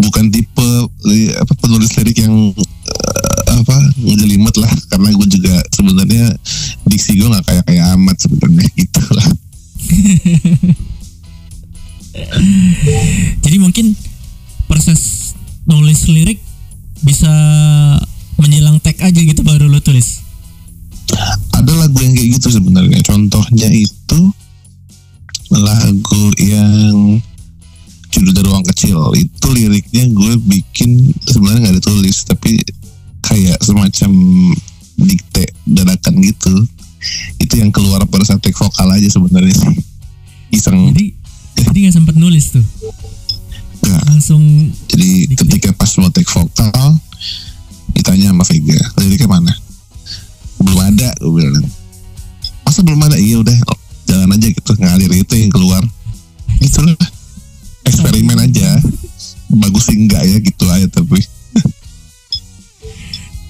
Bukan 0.02 0.28
tipe 0.34 0.68
li- 1.08 1.32
apa 1.32 1.52
penulis 1.56 1.94
lirik 1.96 2.18
yang 2.20 2.34
eh, 2.56 3.40
apa 3.48 3.76
ngejelimet 4.02 4.54
lah. 4.60 4.72
Karena 4.92 5.08
gue 5.14 5.28
juga 5.30 5.54
sebenarnya 5.72 6.26
diksi 6.88 7.16
gue 7.16 7.28
nggak 7.28 7.44
kayak 7.46 7.64
kayak 7.68 7.86
amat 7.96 8.16
sebenarnya. 8.20 8.66
Gitu 8.80 9.02
lah. 9.14 9.28
Jadi 13.42 13.56
mungkin 13.56 13.96
proses 14.68 15.21
nulis 15.66 16.10
lirik 16.10 16.42
bisa 17.02 17.30
menjelang 18.38 18.78
tag 18.82 18.98
aja 18.98 19.20
gitu 19.20 19.42
baru 19.42 19.66
lu 19.70 19.78
tulis. 19.82 20.22
ada 21.52 21.72
lagu 21.76 21.98
yang 22.00 22.16
kayak 22.16 22.30
gitu 22.40 22.48
sebenarnya. 22.58 22.98
Contohnya 23.04 23.68
itu 23.68 24.20
lagu 25.52 26.24
yang 26.40 27.20
judul 28.08 28.32
dari 28.32 28.46
ruang 28.48 28.66
kecil. 28.72 29.12
Itu 29.14 29.52
liriknya 29.52 30.08
gue 30.08 30.32
bikin 30.48 31.12
sebenarnya 31.26 31.68
nggak 31.68 31.76
ditulis 31.82 32.16
tapi 32.24 32.58
kayak 33.22 33.60
semacam 33.60 34.12
dikte 34.98 35.44
dadakan 35.68 36.14
gitu. 36.24 36.54
Itu 37.42 37.54
yang 37.58 37.74
keluar 37.74 38.02
pada 38.06 38.24
saat 38.24 38.40
take 38.40 38.56
vokal 38.56 38.88
aja 38.88 39.08
sebenarnya 39.10 39.54
sih. 39.54 39.74
Iseng. 40.54 40.94
Jadi 40.94 41.06
jadi 41.58 41.78
nggak 41.88 41.94
sempat 41.94 42.14
nulis 42.16 42.52
tuh. 42.56 42.64
Nggak. 43.82 44.02
Langsung 44.06 44.42
jadi 44.86 45.10
ketika 45.34 45.68
pas 45.74 45.90
mau 45.98 46.08
take 46.08 46.30
vokal 46.30 46.98
ditanya 47.92 48.32
sama 48.32 48.44
Vega 48.46 48.80
liriknya 48.96 49.28
mana 49.28 49.52
belum 50.62 50.78
ada 50.78 51.10
gue 51.18 51.32
bilang. 51.34 51.66
Masa 52.62 52.80
belum 52.80 53.02
ada? 53.02 53.18
Iya 53.18 53.42
udah 53.42 53.58
jalan 54.06 54.30
aja 54.32 54.48
gitu. 54.48 54.72
Ngalir 54.78 55.10
itu 55.10 55.34
yang 55.34 55.50
keluar. 55.50 55.82
Itulah 56.62 56.94
eksperimen 57.82 58.38
aja. 58.38 58.78
Bagus 59.50 59.90
sih 59.90 59.98
enggak 59.98 60.22
ya 60.22 60.38
gitu 60.38 60.64
aja 60.70 60.86
tapi. 60.88 61.18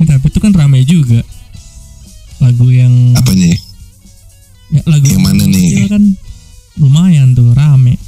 Ya, 0.03 0.19
tapi 0.19 0.35
itu 0.35 0.43
kan 0.43 0.51
ramai 0.51 0.83
juga. 0.83 1.23
Lagu 2.43 2.67
yang 2.75 3.15
apanya? 3.15 3.55
Ya, 4.75 4.83
lagu 4.91 5.07
Yang 5.07 5.23
mana 5.23 5.47
nih? 5.47 5.63
kecil 5.79 5.87
kan 5.87 6.05
lumayan 6.75 7.39
tuh 7.39 7.55
rame 7.55 8.03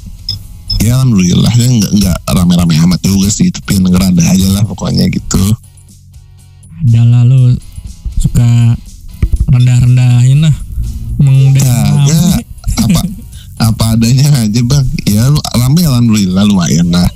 ya 0.81 0.99
alhamdulillah. 0.99 1.51
Ya 1.55 1.67
enggak 1.69 1.91
enggak 1.95 2.17
rame-rame 2.27 2.75
amat 2.87 2.99
juga 3.03 3.27
sih 3.31 3.51
tapi 3.51 3.79
yang 3.79 3.87
denger 3.89 4.01
ada 4.11 4.23
aja 4.31 4.47
lah 4.55 4.63
pokoknya 4.67 5.05
gitu. 5.11 5.41
Ada 6.85 7.01
lah 7.07 7.21
lo 7.23 7.55
suka 8.19 8.75
rendah-rendahin 9.49 10.43
lah. 10.43 10.55
Udah 11.21 11.63
rame. 11.95 12.15
Kagak 12.15 12.45
apa 12.85 13.01
apa 13.55 13.83
adanya 13.95 14.27
aja 14.43 14.61
bang. 14.61 14.87
Ya 15.07 15.23
lu 15.31 15.39
rame 15.39 15.81
alhamdulillah 15.85 16.43
lumayan 16.45 16.87
lah. 16.91 17.09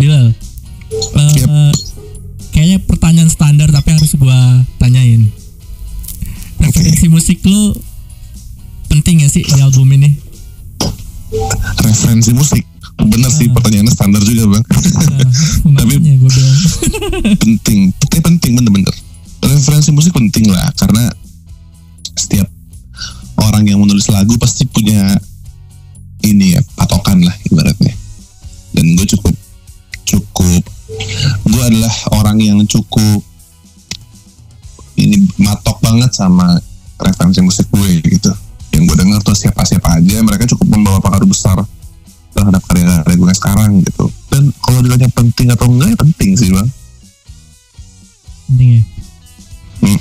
Bilal 0.00 0.32
eh, 0.32 1.32
Yep. 1.36 1.48
kayaknya 2.50 2.78
pertanyaan 2.82 3.30
standar 3.30 3.68
tapi 3.68 3.92
harus 3.94 4.16
gua 4.16 4.64
tanyain. 4.80 5.28
Referensi 6.56 7.06
musik 7.12 7.44
lo 7.44 7.76
penting 8.90 9.22
gak 9.22 9.30
sih 9.30 9.44
di 9.46 9.60
album 9.62 9.86
ini 9.94 10.29
referensi 11.80 12.30
musik. 12.34 12.64
Bener 13.00 13.32
sih 13.32 13.48
pertanyaannya 13.48 13.92
standar 13.94 14.20
juga 14.20 14.58
bang. 14.58 14.64
Nah, 15.70 15.84
makanya 15.84 16.12
gue 16.20 16.30
bilang. 16.30 16.58
penting. 17.42 17.78
Tapi 17.96 18.18
penting 18.20 18.52
bener-bener. 18.60 18.94
Referensi 19.40 19.90
musik 19.94 20.12
penting 20.12 20.52
lah 20.52 20.68
karena 20.76 21.08
setiap 22.12 22.46
orang 23.40 23.64
yang 23.64 23.80
menulis 23.80 24.12
lagu 24.12 24.36
pasti 24.36 24.68
punya 24.68 25.16
ini 26.20 26.58
ya 26.58 26.60
patokan 26.76 27.24
lah 27.24 27.34
ibaratnya. 27.48 27.94
Dan 28.76 28.94
gue 28.98 29.06
cukup 29.08 29.34
cukup 30.04 30.62
gue 31.46 31.62
adalah 31.62 31.94
orang 32.18 32.38
yang 32.42 32.58
cukup 32.66 33.22
ini 35.00 35.24
matok 35.40 35.80
banget 35.80 36.12
sama 36.12 36.60
referensi 37.00 37.40
musik 37.40 37.66
gue 37.72 38.04
gitu. 38.04 38.28
ya 38.28 38.49
yang 38.80 38.88
gue 38.88 38.96
dengar 38.96 39.20
tuh 39.20 39.36
siapa-siapa 39.36 40.00
aja 40.00 40.24
mereka 40.24 40.48
cukup 40.48 40.72
membawa 40.72 41.04
pengaruh 41.04 41.28
besar 41.28 41.60
terhadap 42.32 42.64
karya-karya 42.64 43.16
gue 43.20 43.32
sekarang 43.36 43.70
gitu. 43.84 44.08
Dan 44.32 44.48
kalau 44.64 44.80
ditanya 44.80 45.12
penting 45.12 45.52
atau 45.52 45.68
enggak 45.68 45.92
ya 45.92 45.98
penting 46.00 46.30
sih 46.32 46.48
bang. 46.48 46.68
Penting 48.48 48.68
ya? 48.72 48.82
Hmm. 49.84 50.00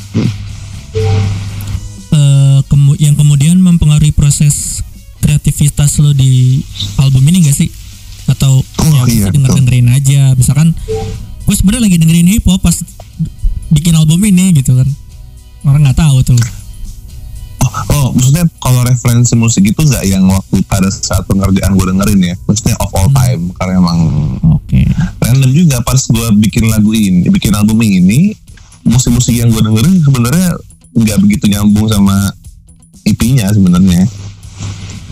Kemu- 2.70 3.00
yang 3.02 3.16
kemudian 3.18 3.58
mempengaruhi 3.60 4.16
proses 4.16 4.80
kreativitas 5.20 6.00
lo 6.00 6.16
di 6.16 6.64
album 6.96 7.26
ini 7.28 7.50
gak 7.50 7.58
sih? 7.58 7.68
Atau 8.30 8.62
Oh, 8.62 8.92
ya 8.94 9.04
iya, 9.10 9.28
denger 9.34 9.60
dengerin 9.60 9.90
aja. 9.92 10.22
Misalkan 10.38 10.72
gue 11.44 11.56
sebenarnya 11.58 11.90
lagi 11.90 11.98
dengerin 12.00 12.30
hip 12.30 12.46
hop 12.48 12.64
pas 12.64 12.78
bikin 13.68 13.98
album 13.98 14.24
ini 14.24 14.56
gitu 14.56 14.78
kan. 14.78 14.88
Orang 15.68 15.84
nggak 15.84 16.00
tahu 16.00 16.24
tuh 16.24 16.40
Oh, 17.90 18.14
maksudnya 18.14 18.46
kalau 18.62 18.82
referensi 18.86 19.34
musik 19.38 19.64
itu 19.66 19.82
nggak 19.82 20.04
yang 20.06 20.26
waktu 20.30 20.62
pada 20.66 20.90
saat 20.90 21.26
pengerjaan 21.30 21.78
gue 21.78 21.86
dengerin 21.96 22.22
ya, 22.34 22.36
maksudnya 22.50 22.76
of 22.82 22.92
all 22.98 23.10
time 23.14 23.54
karena 23.58 23.74
emang 23.78 24.00
oke. 24.42 24.80
random 25.22 25.52
juga 25.54 25.78
pas 25.86 26.00
gue 26.02 26.28
bikin 26.42 26.66
lagu 26.70 26.92
ini, 26.94 27.30
bikin 27.30 27.54
album 27.54 27.80
ini, 27.86 28.34
musik-musik 28.86 29.34
yang 29.38 29.54
gue 29.54 29.62
dengerin 29.62 30.02
sebenarnya 30.02 30.50
nggak 30.98 31.18
begitu 31.22 31.46
nyambung 31.50 31.88
sama 31.90 32.34
IP-nya 33.06 33.50
sebenarnya. 33.54 34.06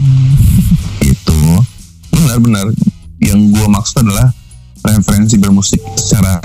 Itu 1.13 1.39
benar-benar 2.13 2.69
yang 3.21 3.49
gue 3.49 3.67
maksud 3.69 4.05
adalah 4.05 4.29
referensi 4.85 5.37
bermusik 5.41 5.81
secara 5.97 6.37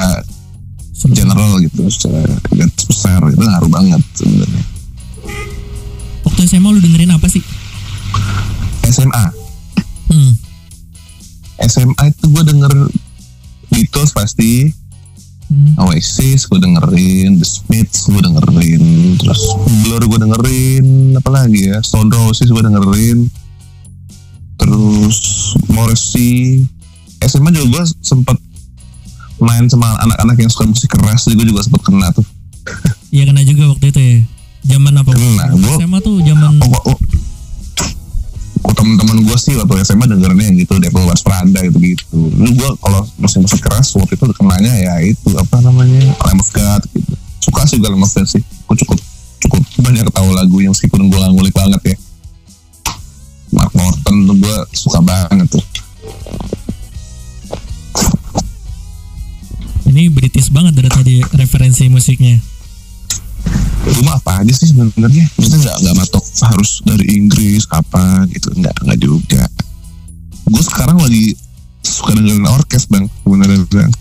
general 1.11 1.59
gitu, 1.59 1.83
secara 1.91 2.31
garis 2.55 2.85
besar 2.87 3.21
itu 3.27 3.43
ngaruh 3.43 3.71
banget 3.71 4.03
sebenarnya. 4.15 4.72
Waktu 6.23 6.41
SMA 6.47 6.69
lu 6.73 6.81
dengerin 6.81 7.13
apa 7.15 7.27
sih? 7.29 7.43
SMA 8.89 9.25
hmm. 10.13 10.33
SMA 11.63 12.05
itu 12.11 12.25
gue 12.29 12.45
denger 12.45 12.73
Beatles 13.73 14.13
pasti. 14.13 14.69
Hmm. 15.53 15.77
Oasis 15.85 16.49
gue 16.49 16.57
dengerin 16.57 17.37
The 17.37 17.45
Smiths 17.45 18.09
gue 18.09 18.25
dengerin 18.25 19.21
terus 19.21 19.53
Blur 19.85 20.01
gue 20.01 20.19
dengerin 20.25 21.17
apa 21.21 21.29
lagi 21.29 21.69
ya? 21.69 21.79
Stone 21.85 22.09
Roses 22.09 22.49
gue 22.49 22.63
dengerin 22.63 23.29
terus 24.57 25.19
Morrissey. 25.69 26.65
SMA 27.23 27.53
juga 27.55 27.81
gue 27.81 27.85
sempet 28.01 28.37
main 29.43 29.67
sama 29.67 29.99
anak-anak 30.07 30.37
yang 30.39 30.51
suka 30.51 30.65
musik 30.71 30.89
keras 30.89 31.27
jadi 31.27 31.37
gue 31.37 31.47
juga 31.53 31.63
sempet 31.67 31.83
kena 31.85 32.09
tuh. 32.17 32.25
Iya 33.13 33.29
kena 33.29 33.43
juga 33.45 33.77
waktu 33.77 33.93
itu 33.93 34.01
ya 34.01 34.17
zaman 34.63 34.93
apa 34.95 35.11
Kena, 35.11 35.45
gua- 35.53 35.79
SMA 35.79 35.99
tuh 36.01 36.17
zaman 36.23 36.55
oh, 36.59 36.71
oh, 36.71 36.95
oh. 36.95 36.99
Oh, 38.63 38.71
teman-teman 38.71 39.27
gue 39.27 39.37
sih 39.37 39.59
waktu 39.59 39.83
SMA 39.83 40.07
dengerinnya 40.07 40.47
yang 40.47 40.57
gitu 40.57 40.79
Devil 40.79 41.03
Wears 41.03 41.27
Prada 41.27 41.67
gitu 41.67 41.83
gitu 41.83 42.05
lu 42.15 42.55
gue 42.55 42.71
kalau 42.79 43.03
musik-musik 43.19 43.59
keras 43.59 43.91
waktu 43.99 44.15
itu 44.15 44.23
kenanya 44.39 44.71
ya 44.71 44.95
itu 45.03 45.35
apa 45.35 45.59
namanya 45.59 46.15
Lamb 46.23 46.39
of 46.39 46.47
God 46.55 46.83
gitu. 46.95 47.13
Suka 47.43 47.67
sih 47.67 47.83
gue 47.83 47.91
Lamb 47.91 48.07
of 48.07 48.15
God 48.15 48.23
sih. 48.23 48.39
Gue 48.39 48.77
cukup 48.79 48.99
cukup 49.43 49.61
banyak 49.83 50.07
tahu 50.09 50.31
lagu 50.31 50.63
yang 50.63 50.71
meskipun 50.71 51.11
gue 51.11 51.19
gak 51.19 51.33
ngulik 51.35 51.51
banget 51.51 51.83
ya. 51.83 51.97
Mark 53.51 53.75
Morton 53.75 54.31
tuh 54.31 54.37
gue 54.39 54.57
suka 54.71 55.03
banget 55.03 55.51
tuh. 55.51 55.65
Ini 59.91 60.07
British 60.09 60.49
banget 60.49 60.79
dari 60.79 60.89
tadi 60.89 61.15
referensi 61.35 61.91
musiknya 61.91 62.39
cuma 63.99 64.17
apa 64.17 64.43
aja 64.43 64.53
sih 64.55 64.71
sebenarnya? 64.71 65.27
Maksudnya 65.37 65.59
nggak 65.63 65.77
nggak 65.83 65.97
matok 65.99 66.25
harus 66.47 66.71
dari 66.87 67.07
Inggris 67.19 67.67
apa 67.71 68.25
gitu. 68.31 68.55
Nggak 68.55 68.77
nggak 68.87 68.99
juga. 69.03 69.43
Gue 70.49 70.63
sekarang 70.63 70.99
lagi 71.03 71.35
suka 71.83 72.15
dengerin 72.15 72.47
orkes 72.47 72.87
bang 72.87 73.05
sebenarnya 73.23 73.59
bang. 73.71 73.93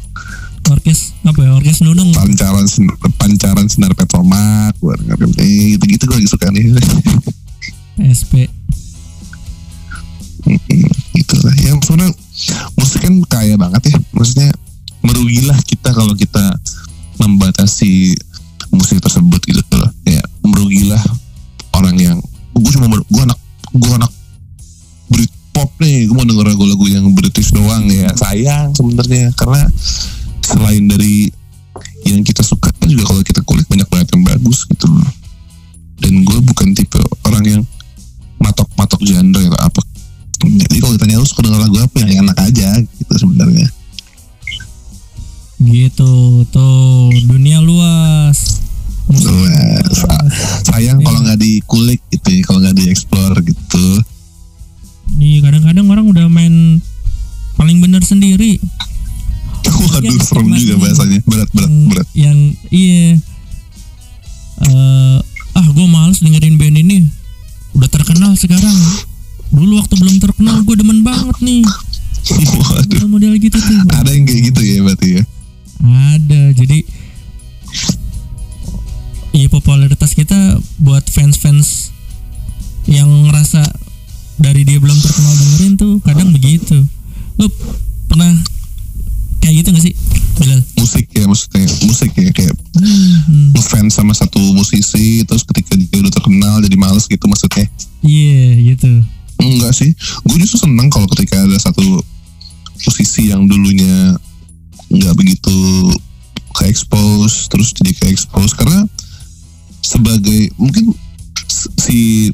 Orkes 0.69 0.99
apa 1.25 1.39
ya? 1.41 1.51
Orkes 1.57 1.77
nunung. 1.81 2.13
Pancaran 2.13 2.65
sin- 2.69 2.93
pancaran 3.17 3.67
sinar 3.67 3.93
petromak 3.97 4.77
gue 4.77 4.93
dengerin. 5.01 5.31
Eh, 5.41 5.75
gitu 5.77 5.85
gitu 5.89 6.03
gue 6.09 6.17
lagi 6.21 6.29
suka 6.29 6.47
nih. 6.53 6.65
SP 8.15 8.49
gitu 11.13 11.35
lah. 11.45 11.53
Ya 11.61 11.71
sebenarnya 11.77 12.13
musik 12.77 12.99
kan 13.05 13.13
kaya 13.29 13.55
banget 13.57 13.93
ya. 13.93 13.97
Maksudnya 14.13 14.49
merugilah 15.01 15.57
kita 15.65 15.89
kalau 15.93 16.13
kita 16.17 16.57
membatasi 17.21 18.17
musik 18.71 18.97
tersebut 19.03 19.39
gitu 19.43 19.61
loh. 19.77 19.91
Ya 20.07 20.23
merugilah 20.43 21.01
orang 21.75 21.95
yang 21.99 22.17
gue 22.55 22.71
cuma 22.75 22.87
gue 22.91 23.21
anak 23.23 23.39
gue 23.71 23.93
anak 23.95 24.11
Britpop 25.11 25.69
nih 25.79 26.07
gue 26.07 26.15
mau 26.15 26.27
denger 26.27 26.45
lagu-lagu 26.55 26.85
yang 26.87 27.05
British 27.15 27.51
doang 27.51 27.87
ya. 27.87 28.11
Sayang 28.15 28.75
sebenarnya 28.75 29.31
karena 29.35 29.67
selain 30.41 30.83
dari 30.87 31.29
yang 32.07 32.25
kita 32.25 32.41
suka 32.41 32.73
juga 32.87 33.07
kalau 33.07 33.21
kita 33.23 33.39
kulik 33.45 33.67
banyak 33.69 33.87
banget 33.87 34.07
yang 34.15 34.23
bagus 34.25 34.67
gitu 34.67 34.87
loh. 34.89 35.11
Dan 36.01 36.25
gue 36.25 36.37
bukan 36.41 36.73
tipe 36.73 36.97
orang 37.29 37.45
yang 37.45 37.61
matok-matok 38.41 38.99
genre 39.05 39.43
atau 39.53 39.61
apa. 39.61 39.81
Jadi 40.41 40.81
kalau 40.81 40.97
ditanya 40.97 41.21
lu 41.21 41.27
suka 41.29 41.45
denger 41.45 41.61
lagu 41.61 41.77
apa 41.77 41.95
yang 42.01 42.25
enak 42.25 42.37
aja 42.41 42.73
gitu 42.81 43.13
sebenarnya 43.13 43.69
gitu 45.61 46.41
tuh 46.49 47.13
dunia 47.29 47.61
luas. 47.61 48.61
Wah, 49.11 49.81
sa- 49.91 50.27
sayang 50.71 51.03
kalau 51.03 51.19
nggak 51.21 51.39
dikulik 51.41 52.01
gitu 52.09 52.29
ya, 52.31 52.41
kalau 52.47 52.59
nggak 52.63 52.77
dieksplor 52.79 53.33
gitu. 53.43 53.85
Iya 55.19 55.43
kadang-kadang 55.43 55.85
orang 55.91 56.05
udah 56.07 56.25
main 56.31 56.79
paling 57.59 57.77
bener 57.83 58.01
sendiri. 58.01 58.57
Waduh 59.61 60.07
Yang 60.07 60.25
serem 60.25 60.47
juga 60.55 60.75
bahasanya. 60.81 61.19
Berat 61.27 61.49
berat 61.51 61.69
yang, 61.69 61.89
berat. 61.91 62.07
yang 62.15 62.39
iya. 62.71 63.19
Eh, 64.61 65.17
ah 65.57 65.67
gue 65.67 65.87
males 65.89 66.21
dengerin 66.23 66.55
band 66.55 66.77
ini. 66.79 67.05
Udah 67.75 67.89
terkenal 67.91 68.33
sekarang. 68.39 68.73
Dulu 69.51 69.83
waktu 69.83 69.95
belum 69.99 70.17
terkenal 70.23 70.63
gue 70.63 70.75
demen 70.79 71.03
banget 71.03 71.37
nih. 71.43 71.61
Waduh. 72.31 73.09
Model 73.11 73.35
gitu 73.35 73.57
tuh. 73.59 73.79
Ada 73.91 74.15
yang 74.15 74.23
kayak 74.23 74.41
gitu 74.53 74.61
ya 74.63 74.77
berarti 74.85 75.07
ya 75.19 75.20
ada 76.31 76.55
jadi 76.55 76.79
iya 79.35 79.51
popularitas 79.51 80.15
kita 80.15 80.63
buat 80.79 81.03
fans-fans 81.11 81.91
yang 82.87 83.27
ngerasa 83.27 83.67
dari 84.39 84.63
dia 84.63 84.79
belum 84.79 84.95
terkenal 84.95 85.35
dengerin 85.37 85.73
tuh 85.75 85.93
kadang 86.01 86.31
begitu. 86.31 86.87
Lu 87.35 87.47
pernah 88.07 88.31
kayak 89.43 89.61
gitu 89.61 89.69
gak 89.75 89.83
sih 89.85 89.95
Bilal? 90.39 90.61
musik 90.79 91.05
ya 91.13 91.25
maksudnya 91.27 91.67
musik 91.83 92.11
ya 92.15 92.31
kayak 92.31 92.55
Hmm, 92.81 93.53
ngefans 93.53 93.93
sama 93.93 94.09
satu 94.15 94.41
musisi 94.57 95.21
terus 95.27 95.45
ketika 95.45 95.77
dia 95.77 96.01
udah 96.01 96.09
terkenal 96.09 96.63
jadi 96.65 96.77
males 96.79 97.05
gitu 97.05 97.21
maksudnya. 97.29 97.69
Iya 98.01 98.73
gitu. 98.73 99.05
Enggak 99.37 99.77
sih. 99.77 99.93
Gue 100.25 100.41
justru 100.41 100.65
seneng 100.65 100.89
kalau 100.89 101.05
ketika 101.13 101.45
ada 101.45 101.57
satu 101.61 102.01
musisi 102.81 103.29
yang 103.29 103.45
dulunya 103.45 104.17
nggak 104.89 105.13
begitu 105.13 105.53
ke 106.51 106.67
expose 106.67 107.47
terus 107.47 107.71
jadi 107.71 107.91
ke 107.95 108.05
expose 108.11 108.53
karena 108.53 108.85
sebagai 109.81 110.53
mungkin 110.55 110.93
si 111.79 112.29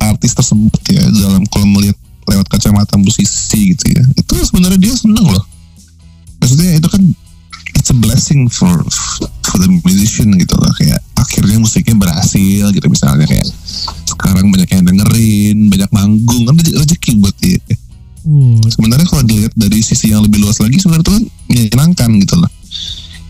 artis 0.00 0.34
tersebut 0.34 0.80
ya 0.90 1.04
dalam 1.22 1.42
kalau 1.48 1.66
melihat 1.70 1.96
lewat 2.26 2.46
kacamata 2.50 2.98
musisi 2.98 3.72
gitu 3.72 3.86
ya 3.94 4.02
itu 4.18 4.32
sebenarnya 4.42 4.78
dia 4.80 4.94
seneng 4.94 5.26
loh. 5.30 5.44
Maksudnya 6.42 6.78
itu 6.78 6.88
kan 6.90 7.02
it's 7.78 7.90
a 7.94 7.96
blessing 7.96 8.50
for 8.50 8.82
for 9.46 9.56
the 9.62 9.70
musician 9.86 10.34
gitu 10.34 10.54
loh. 10.58 10.72
Kayak 10.74 11.00
akhirnya 11.14 11.62
musiknya 11.62 11.96
berhasil 11.96 12.64
gitu 12.74 12.86
misalnya 12.90 13.26
kayak 13.30 13.46
sekarang 14.04 14.50
banyak 14.50 14.68
yang 14.68 14.84
dengerin 14.84 15.58
banyak 15.70 15.90
manggung 15.94 16.42
kan 16.50 16.54
re- 16.58 16.76
rezeki 16.82 17.22
buat 17.22 17.36
dia. 17.38 17.60
Uh, 18.26 18.58
sebenarnya 18.66 19.06
kalau 19.06 19.22
dilihat 19.22 19.54
dari 19.54 19.78
sisi 19.78 20.10
yang 20.10 20.26
lebih 20.26 20.42
luas 20.42 20.58
lagi 20.58 20.82
sebenarnya 20.82 21.06
itu 21.06 21.12
kan 21.14 21.24
menyenangkan 21.46 22.10
gitu 22.26 22.34
loh 22.34 22.50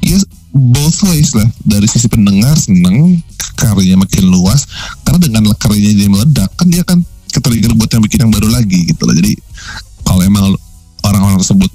ya 0.06 0.18
both 0.54 1.02
ways 1.10 1.34
lah. 1.34 1.46
Dari 1.66 1.90
sisi 1.90 2.06
pendengar 2.06 2.54
seneng 2.54 3.20
karyanya 3.58 3.98
makin 4.00 4.24
luas. 4.30 4.64
Karena 5.02 5.18
dengan 5.18 5.42
karyanya 5.58 5.92
dia 5.92 6.08
meledak 6.08 6.50
kan 6.54 6.66
dia 6.70 6.82
kan 6.86 7.02
ketrigger 7.34 7.74
buat 7.76 7.90
yang 7.92 8.02
bikin 8.06 8.18
yang 8.24 8.32
baru 8.32 8.48
lagi 8.48 8.86
gitu 8.88 9.02
loh. 9.04 9.12
Jadi 9.12 9.34
kalau 10.06 10.22
emang 10.22 10.54
orang-orang 11.04 11.36
tersebut 11.42 11.68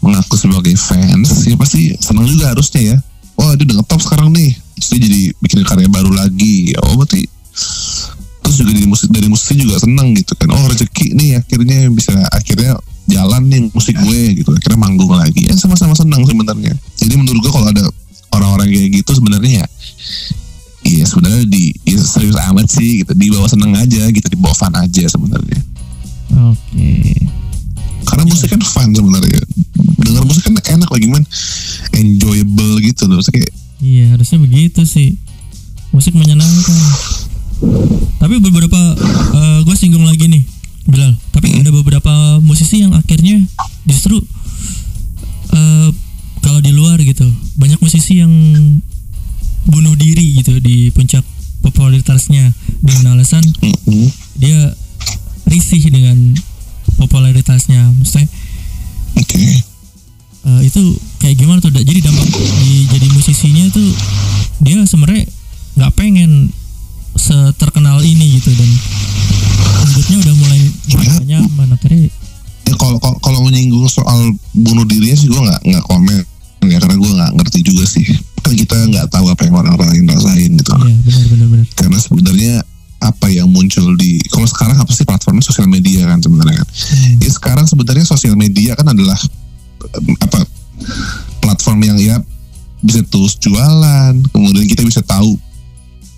mengaku 0.00 0.32
sebagai 0.40 0.72
fans 0.80 1.44
ya 1.44 1.60
pasti 1.60 1.92
seneng 2.00 2.24
juga 2.24 2.54
harusnya 2.54 2.94
ya. 2.94 2.96
Wah 3.36 3.52
dia 3.56 3.68
udah 3.68 3.84
ngetop 3.84 4.00
sekarang 4.00 4.32
nih. 4.32 4.56
Terus 4.80 4.88
jadi 4.96 5.20
bikin 5.44 5.60
karya 5.68 5.88
baru 5.92 6.08
lagi. 6.14 6.72
Oh 6.80 6.96
berarti 6.96 7.28
terus 8.40 8.56
juga 8.56 8.72
dari 8.72 8.88
musik 8.88 9.08
dari 9.12 9.28
musik 9.28 9.54
juga 9.60 9.76
seneng 9.76 10.16
gitu 10.16 10.32
kan. 10.38 10.48
Oh 10.56 10.64
rezeki 10.72 11.12
nih 11.12 11.30
akhirnya 11.36 11.92
bisa 11.92 12.16
akhirnya 12.32 12.80
jalan 13.08 13.42
nih 13.48 13.70
musik 13.72 13.96
gue 13.96 14.20
gitu. 14.36 14.50
Akhirnya 14.52 14.76
manggung 14.76 15.14
lagi. 15.14 15.48
Ya 15.48 15.54
sama-sama 15.56 15.96
senang 15.96 16.26
sebenarnya. 16.26 16.76
Jadi 17.00 17.14
menurut 17.16 17.40
gue 17.40 17.52
kalau 17.52 17.70
ada 17.70 17.86
orang-orang 18.36 18.68
kayak 18.68 19.00
gitu 19.00 19.16
sebenarnya 19.16 19.64
ya 19.64 19.68
iya 20.80 21.04
sebenarnya 21.04 21.44
di 21.44 21.76
ya, 21.84 22.00
serius 22.00 22.40
amat 22.50 22.66
sih 22.72 23.04
gitu. 23.04 23.12
Dibawa 23.14 23.46
seneng 23.46 23.76
aja 23.76 24.08
gitu. 24.10 24.26
Dibawa 24.26 24.52
fun 24.56 24.74
aja 24.74 25.04
sebenarnya. 25.06 25.60
Oke. 26.30 27.16
karena 28.10 28.24
musik 28.26 28.48
kan 28.50 28.60
fun 28.60 28.90
sebenarnya. 28.90 29.40
Dengar 30.02 30.24
musik 30.26 30.42
kan 30.44 30.54
enak 30.58 30.90
lagi 30.90 31.06
man 31.06 31.24
enjoyable 31.94 32.82
gitu 32.82 33.06
loh. 33.06 33.22
Kayak 33.22 33.54
Iya 33.80 34.12
harusnya 34.12 34.38
begitu 34.44 34.84
sih. 34.84 35.16
Musik 35.94 36.12
menyenangkan. 36.12 36.76
Tapi 38.20 38.34
beberapa 38.42 38.80
gue 39.64 39.76
singgung 39.76 40.04
lagi 40.04 40.28
nih, 40.28 40.42
Bilal. 40.88 41.16
Tapi 41.32 41.60
ada 41.60 41.70
beberapa 41.72 42.40
musisi 42.40 42.84
yang 42.84 42.96
akhirnya 42.96 43.40
justru 43.84 44.16
eh, 45.52 45.88
kalau 46.40 46.60
di 46.64 46.72
luar 46.72 47.00
gitu 47.02 47.28
banyak 47.60 47.80
musisi 47.82 48.20
yang 48.22 48.32
bunuh 49.68 49.92
diri 49.98 50.40
gitu 50.40 50.56
di 50.62 50.88
puncak 50.92 51.22
popularitasnya 51.60 52.56
dengan 52.80 53.12
alasan 53.18 53.44
mm-mm. 53.44 54.08
dia 54.40 54.72
risih 55.48 55.84
dengan 55.92 56.16
popularitasnya. 56.96 57.92
Maksudnya 58.00 58.28
oke 59.20 59.70
Eh, 60.40 60.72
itu 60.72 60.80
kayak 61.20 61.36
gimana 61.36 61.60
tuh 61.60 61.68
jadi 61.68 62.00
dampak 62.00 62.24
di 62.32 62.88
jadi 62.88 63.06
musisinya 63.12 63.68
itu 63.68 63.84
dia 64.64 64.80
sebenarnya 64.88 65.28
nggak 65.76 65.92
pengen 65.92 66.48
seterkenal 67.16 67.98
ini 68.02 68.38
gitu 68.38 68.50
dan 68.54 68.70
hidupnya 69.90 70.16
udah 70.22 70.34
mulai 70.38 70.60
nggak 70.86 71.24
nyaman. 71.26 71.68
Akhirnya 71.74 72.08
ya 72.66 72.74
kalau 72.78 72.98
kalau- 73.00 73.18
menyinggung 73.40 73.88
soal 73.88 74.30
bunuh 74.54 74.84
dirinya 74.86 75.16
sih 75.16 75.26
gue 75.26 75.40
nggak 75.40 75.60
nggak 75.64 75.84
komen 75.88 76.22
ya 76.70 76.76
karena 76.78 76.96
gue 77.00 77.10
nggak 77.18 77.30
ngerti 77.40 77.58
juga 77.64 77.84
sih. 77.88 78.04
Kan 78.44 78.52
kita 78.54 78.76
nggak 78.86 79.06
tahu 79.10 79.26
apa 79.32 79.42
yang 79.48 79.56
orang-orang 79.58 79.90
lain 79.96 80.04
rasain 80.12 80.50
gitu. 80.54 80.70
Iya 80.76 80.96
benar 81.02 81.24
benar 81.32 81.46
benar. 81.50 81.66
Karena 81.74 81.98
sebenarnya 81.98 82.54
apa 83.00 83.26
yang 83.32 83.48
muncul 83.48 83.96
di 83.96 84.20
kalau 84.28 84.44
sekarang 84.44 84.76
apa 84.76 84.92
sih 84.92 85.08
platformnya? 85.08 85.40
Sosial 85.42 85.66
media 85.66 86.04
kan 86.04 86.20
sebenarnya 86.20 86.60
kan. 86.62 86.68
Hmm. 86.68 87.16
ya 87.18 87.30
sekarang 87.32 87.64
sebenarnya 87.66 88.04
sosial 88.04 88.36
media 88.36 88.76
kan 88.76 88.86
adalah 88.92 89.16
em, 89.96 90.14
apa 90.20 90.44
platform 91.40 91.80
yang 91.80 91.98
ya 91.98 92.16
bisa 92.84 93.00
terus 93.08 93.36
jualan 93.40 94.14
kemudian 94.32 94.64
kita 94.68 94.84
bisa 94.84 95.00
tahu 95.04 95.36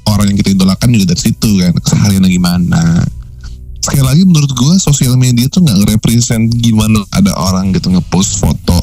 orang 0.09 0.33
yang 0.33 0.39
kita 0.39 0.51
idolakan 0.55 0.89
juga 0.95 1.15
dari 1.15 1.21
situ 1.21 1.51
kan. 1.61 1.73
Kesehariannya 1.77 2.31
gimana? 2.31 2.83
Sekali 3.83 4.03
lagi 4.07 4.23
menurut 4.23 4.53
gue 4.55 4.75
sosial 4.79 5.19
media 5.19 5.51
tuh 5.51 5.67
nggak 5.67 5.83
nge-represent 5.83 6.55
gimana 6.63 7.03
ada 7.11 7.35
orang 7.35 7.75
gitu 7.75 7.91
ngepost 7.91 8.39
foto 8.39 8.79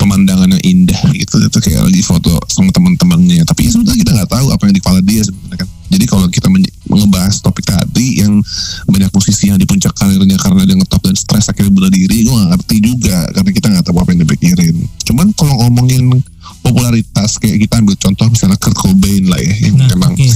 pemandangan 0.00 0.48
yang 0.56 0.64
indah 0.64 1.00
gitu. 1.12 1.36
Itu 1.44 1.58
kayak 1.60 1.92
lagi 1.92 2.00
foto 2.00 2.40
sama 2.48 2.72
teman-temannya. 2.72 3.44
Tapi 3.44 3.68
ya 3.68 3.70
sebenarnya 3.76 3.98
kita 4.00 4.12
nggak 4.16 4.30
tahu 4.32 4.46
apa 4.48 4.62
yang 4.64 4.74
di 4.74 4.80
kepala 4.80 5.00
dia 5.04 5.20
sebenarnya 5.20 5.58
kan. 5.60 5.68
Jadi 5.88 6.04
kalau 6.04 6.26
kita 6.28 6.48
ngebahas 6.88 7.36
topik 7.44 7.64
tadi 7.68 8.20
yang 8.24 8.40
banyak 8.88 9.12
musisi 9.12 9.52
yang 9.52 9.60
di 9.60 9.68
puncak 9.68 9.92
karirnya 9.92 10.36
karena 10.40 10.64
dia 10.64 10.76
ngetop 10.76 11.00
dan 11.04 11.16
stres 11.16 11.48
akhirnya 11.52 11.72
bunuh 11.72 11.92
diri 11.92 12.24
gue 12.24 12.32
nggak 12.32 12.50
ngerti 12.56 12.76
juga 12.80 13.18
karena 13.36 13.50
kita 13.52 13.66
nggak 13.72 13.84
tahu 13.84 13.96
apa 14.00 14.08
yang 14.16 14.20
dipikirin 14.24 14.76
cuman 15.04 15.26
kalau 15.36 15.54
ngomongin 15.64 16.20
popularitas 16.60 17.40
kayak 17.40 17.64
kita 17.64 17.80
ambil 17.80 17.96
contoh 17.96 18.26
misalnya 18.28 18.58
Kurt 18.60 18.76
Cobain 18.76 19.24
lah 19.28 19.40
ya 19.40 19.54
yang 19.68 19.76
nah 19.78 19.88
memang 19.92 20.12
oke. 20.14 20.28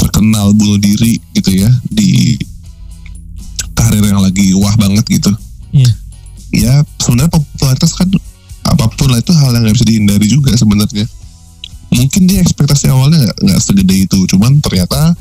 terkenal 0.00 0.52
bunuh 0.52 0.78
diri 0.80 1.20
gitu 1.36 1.50
ya 1.54 1.70
di 1.88 2.38
karir 3.74 4.04
yang 4.04 4.22
lagi 4.22 4.54
wah 4.56 4.74
banget 4.78 5.04
gitu. 5.08 5.30
Iya. 5.74 5.92
Ya 6.54 6.74
sebenarnya 7.02 7.32
popularitas 7.34 7.92
kan 7.98 8.08
apa 8.64 8.86
pun 8.94 9.12
lah 9.12 9.20
itu 9.20 9.32
hal 9.34 9.52
yang 9.52 9.66
nggak 9.66 9.76
bisa 9.76 9.86
dihindari 9.86 10.26
juga 10.30 10.50
sebenarnya. 10.54 11.06
Mungkin 11.94 12.26
dia 12.26 12.42
ekspektasi 12.42 12.90
awalnya 12.90 13.22
nggak 13.38 13.60
segede 13.60 14.06
itu 14.06 14.18
cuman 14.34 14.58
ternyata 14.62 15.14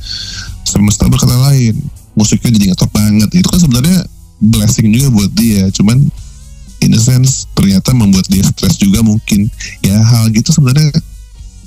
semesta 0.63 1.09
berkata 1.09 1.35
lain. 1.51 1.75
Musiknya 2.13 2.53
jadi 2.53 2.65
ngetop 2.73 2.91
banget. 2.93 3.29
Itu 3.33 3.49
kan 3.49 3.59
sebenarnya 3.61 4.05
blessing 4.43 4.91
juga 4.91 5.07
buat 5.09 5.31
dia 5.33 5.71
cuman 5.71 6.03
sense 7.03 7.51
ternyata 7.51 7.91
membuat 7.91 8.25
dia 8.31 8.47
stres 8.47 8.79
juga 8.79 9.03
mungkin. 9.03 9.51
Ya 9.83 9.99
hal 9.99 10.31
gitu 10.31 10.55
sebenarnya 10.55 10.95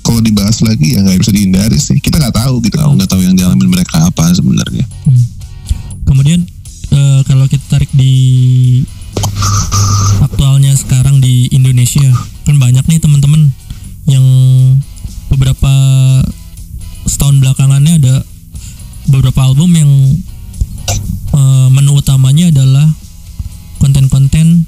kalau 0.01 0.23
dibahas 0.23 0.63
lagi 0.65 0.97
ya 0.97 1.05
nggak 1.05 1.21
bisa 1.21 1.31
dihindari 1.31 1.77
sih. 1.77 2.01
Kita 2.01 2.17
nggak 2.17 2.35
tahu 2.35 2.59
gitu 2.65 2.81
nggak 2.81 3.09
tahu 3.09 3.21
yang 3.21 3.37
dialami 3.37 3.69
mereka 3.69 4.09
apa 4.09 4.33
sebenarnya. 4.33 4.85
Hmm. 5.05 5.23
kemudian 6.07 6.39
eh, 6.95 7.19
kalau 7.27 7.51
kita 7.51 7.67
tarik 7.67 7.91
di 7.91 8.15
aktualnya 10.23 10.71
sekarang 10.71 11.19
di 11.19 11.51
Indonesia 11.51 12.07
kan 12.47 12.55
banyak 12.55 12.87
nih 12.87 12.99
teman-teman 13.03 13.51
yang 14.07 14.23
beberapa 15.27 15.73
setahun 17.03 17.43
belakangannya 17.43 17.99
ada 17.99 18.15
beberapa 19.11 19.43
album 19.43 19.75
yang 19.75 19.91
eh, 21.35 21.67
menu 21.75 21.99
utamanya 21.99 22.47
adalah 22.51 22.87
konten-konten 23.83 24.67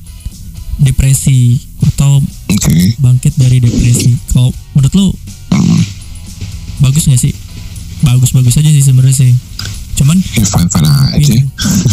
depresi 0.79 1.59
atau 1.93 2.23
oke 2.23 2.75
bangkit 2.99 3.35
dari 3.35 3.59
depresi. 3.59 4.15
Kalau 4.31 4.51
menurut 4.73 4.93
lu 4.95 5.07
Hmm. 5.49 5.81
bagus 6.79 7.09
nggak 7.09 7.19
sih? 7.19 7.33
Bagus-bagus 7.99 8.55
aja 8.55 8.69
sih 8.69 8.85
sebenarnya 8.85 9.15
sih. 9.17 9.31
Cuman 9.97 10.15
ya 10.15 10.45
fine 10.45 10.69
fine 10.71 10.89
aja 11.19 11.35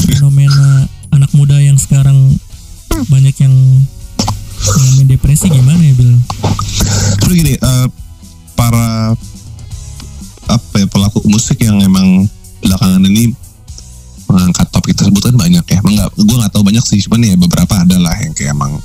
fenomena 0.07 0.87
anak 1.11 1.32
muda 1.34 1.59
yang 1.59 1.74
sekarang 1.80 2.37
banyak 3.11 3.34
yang 3.43 3.55
ngalamin 4.57 5.07
depresi 5.11 5.51
gimana 5.51 5.82
ya 5.82 5.95
Bil? 5.97 6.14
Terus 7.20 7.34
gini, 7.34 7.55
eh, 7.59 7.87
para 8.55 9.16
apa 10.47 10.74
ya 10.78 10.87
pelaku 10.87 11.26
musik 11.26 11.59
yang 11.59 11.82
emang 11.82 12.30
belakangan 12.62 13.03
ini 13.03 13.34
mengangkat 14.26 14.66
topik 14.74 14.94
tersebut 14.94 15.22
kan 15.32 15.36
banyak 15.38 15.64
ya. 15.64 15.78
Enggak, 15.82 16.08
gue 16.14 16.36
nggak 16.36 16.52
tahu 16.52 16.62
banyak 16.66 16.84
sih, 16.84 16.98
cuman 17.06 17.20
ya 17.22 17.34
beberapa 17.38 17.74
adalah 17.82 18.14
yang 18.18 18.34
kayak 18.34 18.52
emang 18.54 18.78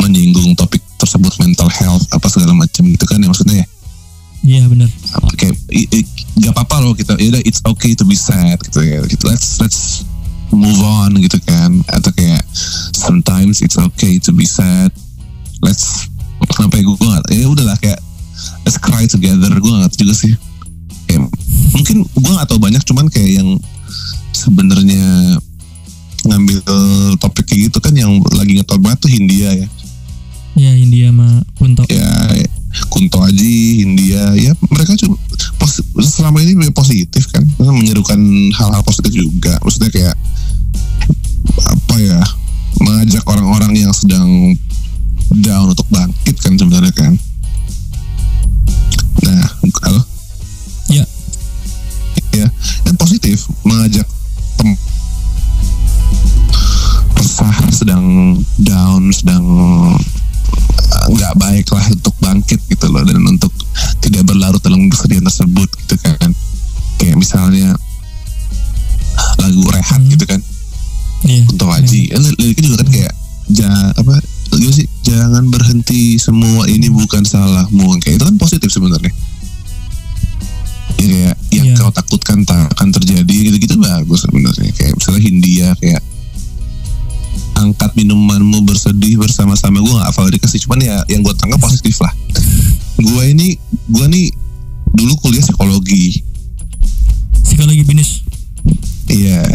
menyinggung 0.00 0.52
topik 0.54 0.84
tersebut 0.96 1.32
mental 1.40 1.68
health 1.68 2.04
apa 2.12 2.26
segala 2.28 2.56
macam 2.56 2.84
gitu 2.88 3.04
kan 3.04 3.20
ya 3.20 3.28
maksudnya 3.28 3.56
ya. 3.64 3.66
Iya 4.46 4.62
benar. 4.70 4.88
Apa 5.16 5.28
kayak 5.34 5.54
i- 5.74 5.90
i- 5.90 6.10
gak 6.38 6.52
apa-apa 6.54 6.76
loh 6.84 6.92
kita, 6.94 7.18
ya 7.18 7.34
udah 7.34 7.42
it's 7.42 7.58
okay 7.66 7.98
to 7.98 8.06
be 8.06 8.14
sad 8.14 8.60
gitu 8.62 8.84
ya. 8.84 9.02
Gitu, 9.08 9.24
let's 9.26 9.58
let's 9.58 10.06
move 10.54 10.78
on 10.84 11.18
gitu 11.18 11.40
kan. 11.42 11.82
Atau 11.90 12.14
kayak 12.14 12.44
sometimes 12.94 13.58
it's 13.64 13.74
okay 13.74 14.22
to 14.22 14.30
be 14.30 14.46
sad. 14.46 14.92
Let's 15.64 16.06
kenapa 16.46 16.78
ya 16.78 16.82
gue 16.86 16.96
gak, 17.00 17.24
ya 17.32 17.46
udahlah 17.48 17.76
kayak 17.80 17.98
let's 18.62 18.78
cry 18.78 19.08
together. 19.10 19.50
Gue 19.58 19.72
gak 19.82 19.98
juga 19.98 20.14
sih. 20.14 20.32
Kayak, 21.10 21.26
mungkin 21.74 22.06
gue 22.06 22.32
gak 22.38 22.46
tahu 22.46 22.60
banyak 22.62 22.82
cuman 22.86 23.06
kayak 23.10 23.42
yang 23.42 23.48
sebenarnya 24.32 25.36
ngambil 26.26 26.58
topik 27.22 27.46
kayak 27.46 27.70
gitu 27.70 27.78
kan 27.78 27.94
yang 27.94 28.18
lagi 28.34 28.58
ngetop 28.58 28.82
banget 28.82 28.98
tuh 29.06 29.10
Hindia 29.12 29.50
ya 29.54 29.68
Ya 30.56 30.72
India 30.72 31.12
sama 31.12 31.44
Kunto. 31.60 31.84
ya 31.92 32.08
Kunto 32.88 33.20
Aji, 33.20 33.84
Hindia, 33.84 34.36
ya 34.36 34.52
mereka 34.68 34.96
cuma 34.96 35.16
selama 36.00 36.44
ini 36.44 36.56
positif 36.72 37.28
kan, 37.32 37.44
menyerukan 37.56 38.16
hal-hal 38.52 38.80
positif 38.84 39.12
juga. 39.16 39.56
Maksudnya 39.64 39.92
kayak 39.92 40.16
apa 41.60 41.96
ya, 42.00 42.20
mengajak 42.80 43.24
orang-orang 43.24 43.72
yang 43.76 43.92
sedang 43.96 44.28
down 45.40 45.72
untuk 45.72 45.88
bangkit 45.88 46.36
kan 46.40 46.56
sebenarnya 46.56 46.92
kan. 46.92 47.12
Nah, 49.24 49.44
halo, 49.84 50.00
Ya. 50.00 50.15
Ya, 52.36 52.48
dan 52.84 52.94
positif 52.96 53.48
mengajak 53.62 54.04
tem 54.56 54.76
resah 57.16 57.56
sedang 57.72 58.04
down 58.60 59.08
sedang 59.10 59.44
uh, 59.44 59.96
nggak 61.08 61.34
baik 61.38 61.66
lah 61.72 61.86
untuk 61.88 62.14
bangkit 62.20 62.60
gitu 62.68 62.86
loh. 62.88 63.02
Dan 63.02 63.24
untuk 63.24 63.52
tidak 64.04 64.26
berlarut 64.26 64.60
dalam 64.60 64.86
kesedihan 64.88 65.24
tersebut 65.24 65.68
gitu 65.84 65.96
kan. 66.00 66.30
Kayak 66.96 67.16
misalnya 67.16 67.76
lagu 69.40 69.64
rehat 69.72 70.00
Hmm. 70.00 70.12
gitu 70.12 70.24
kan. 70.28 70.40
Iya. 71.26 71.42
untuk 71.48 71.68
Haji. 71.72 72.02
Kan 72.12 72.20
lir- 72.22 72.38
liriknya 72.38 72.64
juga 72.68 72.78
kan 72.84 72.88
kayak 72.92 73.12
ja, 73.50 73.70
apa 73.96 74.14
gimana 74.52 74.74
sih? 74.74 74.86
Jangan 75.02 75.44
berhenti 75.50 76.18
semua 76.18 76.66
ini 76.66 76.90
bukan 76.90 77.22
salahmu 77.22 77.98
kayak 78.02 78.18
itu 78.20 78.24
kan 78.26 78.36
positif 78.38 78.68
sebenarnya. 78.70 79.10
ya 79.10 79.14
kayak 80.94 81.34
yang 81.50 81.66
Iya. 81.66 81.74
kau 81.76 81.90
takutkan 81.90 82.42
tak 82.42 82.70
akan 82.70 82.88
terjadi 82.92 83.34
gitu-gitu 83.50 83.74
bagus 83.76 84.22
sebenarnya 84.22 84.70
kayak 84.72 84.94
misalnya 84.94 85.20
Hindia 85.20 85.68
kayak 85.76 86.02
angkat 87.56 87.90
minumanmu 87.94 88.62
bersedih 88.62 89.16
bersama-sama 89.16 89.80
gue 89.80 89.88
gak 89.90 90.06
hafal 90.06 90.28
liriknya 90.28 90.46
sih 90.46 90.60
cuman 90.60 90.78
ya 90.78 90.96
yang 91.08 91.20
gue 91.20 91.32
tangkap 91.34 91.58
positif 91.58 91.96
lah 91.98 92.12
gue 92.96 93.22
ini 93.26 93.56
gue 93.88 94.06
nih 94.06 94.26
dulu 94.92 95.16
kuliah 95.18 95.40
psikologi 95.40 96.22
Psikologi 97.38 97.82
bisnis. 97.82 98.10
Iya, 99.06 99.46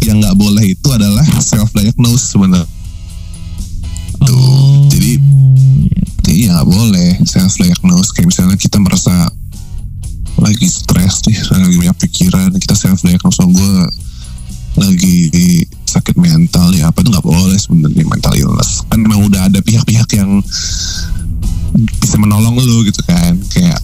yang 0.00 0.22
nggak 0.22 0.38
boleh 0.38 0.62
itu 0.70 0.88
adalah 0.88 1.26
self 1.42 1.74
diagnose 1.74 2.22
sebenarnya. 2.30 2.70
Tuh, 4.22 4.30
Oh. 4.30 4.86
jadi- 4.86 5.18
iya. 5.18 6.02
Iya 6.24 6.46
nggak 6.54 6.68
boleh 6.70 7.10
self 7.26 7.58
diagnose. 7.58 8.14
Kayak 8.14 8.30
misalnya 8.30 8.54
kita 8.54 8.78
merasa 8.78 9.26
lagi 10.36 10.68
stres 10.68 11.24
nih, 11.24 11.36
lagi 11.48 11.76
punya 11.80 11.94
pikiran 11.96 12.50
kita 12.60 12.76
self 12.76 13.00
diagnose 13.00 13.40
gue 13.40 13.72
lagi 14.76 15.32
sakit 15.88 16.20
mental 16.20 16.68
ya 16.76 16.92
apa 16.92 17.00
itu 17.00 17.08
nggak 17.08 17.24
boleh 17.24 17.56
sebenarnya 17.56 18.04
mental 18.04 18.34
illness. 18.36 18.84
Kan 18.92 19.00
memang 19.00 19.24
udah 19.24 19.48
ada 19.48 19.64
pihak-pihak 19.64 20.08
yang 20.20 20.44
bisa 22.00 22.16
menolong 22.20 22.56
lo 22.56 22.84
gitu 22.84 23.00
kan 23.08 23.36
kayak 23.52 23.80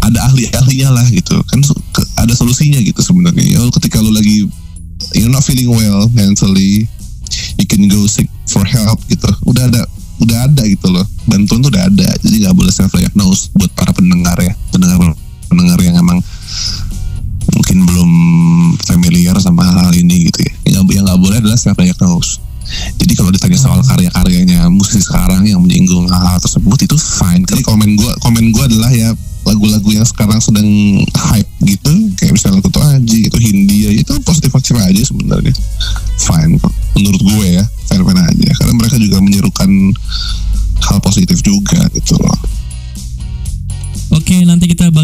ada 0.00 0.18
ahli-ahlinya 0.32 0.88
lah 0.96 1.06
gitu. 1.12 1.36
Kan 1.44 1.60
ada 2.16 2.32
solusinya 2.32 2.80
gitu 2.80 3.04
sebenarnya. 3.04 3.44
Ya 3.44 3.60
ketika 3.76 4.00
lo 4.00 4.16
lagi 4.16 4.48
you're 5.12 5.28
not 5.28 5.44
feeling 5.44 5.68
well 5.68 6.08
mentally 6.16 6.88
you 7.60 7.66
can 7.68 7.84
go 7.92 8.08
seek 8.08 8.32
for 8.48 8.64
help 8.64 8.96
gitu. 9.12 9.28
Udah 9.44 9.68
ada 9.68 9.84
udah 10.24 10.48
ada 10.48 10.64
gitu 10.64 10.88
loh. 10.88 11.04
Bantuan 11.28 11.60
tuh 11.60 11.68
udah 11.68 11.84
ada 11.84 12.08
jadi 12.24 12.48
nggak 12.48 12.56
boleh 12.56 12.72
self 12.72 12.96
diagnose 12.96 13.52
buat 13.52 13.68
para 13.76 13.92
pendengar 13.92 14.40
ya 14.40 14.56
pendengar 14.72 15.12
pendengar 15.50 15.78
yang 15.82 15.98
emang 15.98 16.22
mungkin 17.50 17.78
belum 17.82 18.10
familiar 18.86 19.34
sama 19.42 19.66
hal 19.66 19.90
ini 19.98 20.30
gitu 20.30 20.46
ya. 20.46 20.78
Yang 20.78 21.02
yang 21.02 21.04
nggak 21.10 21.20
boleh 21.20 21.36
adalah 21.42 21.58
self 21.58 21.74
diagnose 21.74 22.38
jadi 22.70 23.12
kalau 23.18 23.30
ditanya 23.34 23.58
soal 23.58 23.80
karya-karyanya 23.82 24.70
musisi 24.70 25.02
sekarang 25.02 25.42
yang 25.42 25.58
menyinggung 25.58 26.06
hal-hal 26.06 26.38
tersebut 26.38 26.78
itu 26.86 26.96
fine. 26.96 27.42
Jadi 27.42 27.66
komen 27.66 27.98
gue 27.98 28.12
komen 28.22 28.54
gue 28.54 28.64
adalah 28.64 28.90
ya 28.94 29.10
lagu-lagu 29.42 29.88
yang 29.90 30.06
sekarang 30.06 30.38
sedang 30.38 30.68
hype 31.10 31.50
gitu. 31.66 31.92
Kayak 32.14 32.38
misalnya 32.38 32.60
Kutu 32.62 32.78
Aji 32.78 33.18
itu 33.26 33.38
Hindia 33.42 33.90
itu 33.90 34.12
positif 34.22 34.54
positif 34.54 34.78
aja 34.78 35.02
sebenarnya. 35.02 35.54
Fine 36.22 36.62
kok. 36.62 36.72
Menurut 36.94 37.22
gue 37.26 37.46
ya 37.58 37.64
fine 37.90 38.02
fine 38.06 38.22
aja. 38.22 38.50
Karena 38.62 38.72
mereka 38.78 38.96
juga 39.02 39.18
menyerukan 39.18 39.70
hal 40.86 40.98
positif 41.02 41.42
juga 41.42 41.90
gitu 41.90 42.14
loh. 42.22 42.38
Oke, 44.10 44.42
nanti 44.42 44.66
kita 44.66 44.90
balik 44.90 44.99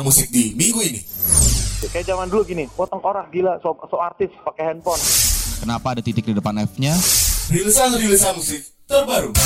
skena 0.00 0.08
musik 0.08 0.32
di 0.32 0.56
minggu 0.56 0.80
ini. 0.80 1.00
Kayak 1.92 2.06
zaman 2.08 2.32
dulu 2.32 2.42
gini, 2.48 2.64
potong 2.72 3.04
korak 3.04 3.28
gila, 3.28 3.60
so, 3.60 3.76
so 3.92 4.00
artis 4.00 4.32
pakai 4.40 4.72
handphone. 4.72 5.00
Kenapa 5.60 5.92
ada 5.92 6.00
titik 6.00 6.24
di 6.24 6.32
depan 6.32 6.56
F-nya? 6.64 6.96
Rilisan-rilisan 7.52 8.32
musik 8.32 8.64
terbaru. 8.88 9.36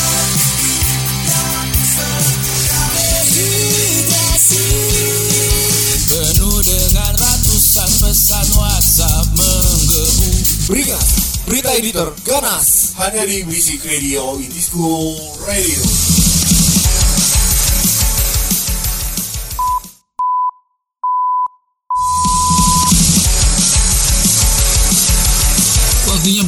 Penuh 6.14 6.58
dengan 6.62 7.12
ratusan 7.18 7.90
pesan 7.98 8.46
WhatsApp 8.54 9.26
menggebu 9.34 10.30
Beringat, 10.70 11.06
berita 11.50 11.70
editor 11.74 12.08
ganas 12.22 12.94
hanya 13.02 13.26
di 13.26 13.42
Music 13.42 13.82
Radio 13.82 14.38
Indie 14.38 14.62
School 14.62 15.18
Radio. 15.50 16.13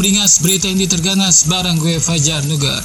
Beringas 0.06 0.38
berita 0.38 0.70
yang 0.70 0.78
diterganas 0.78 1.50
bareng 1.50 1.82
gue 1.82 1.98
Fajar 1.98 2.38
Nugar. 2.46 2.78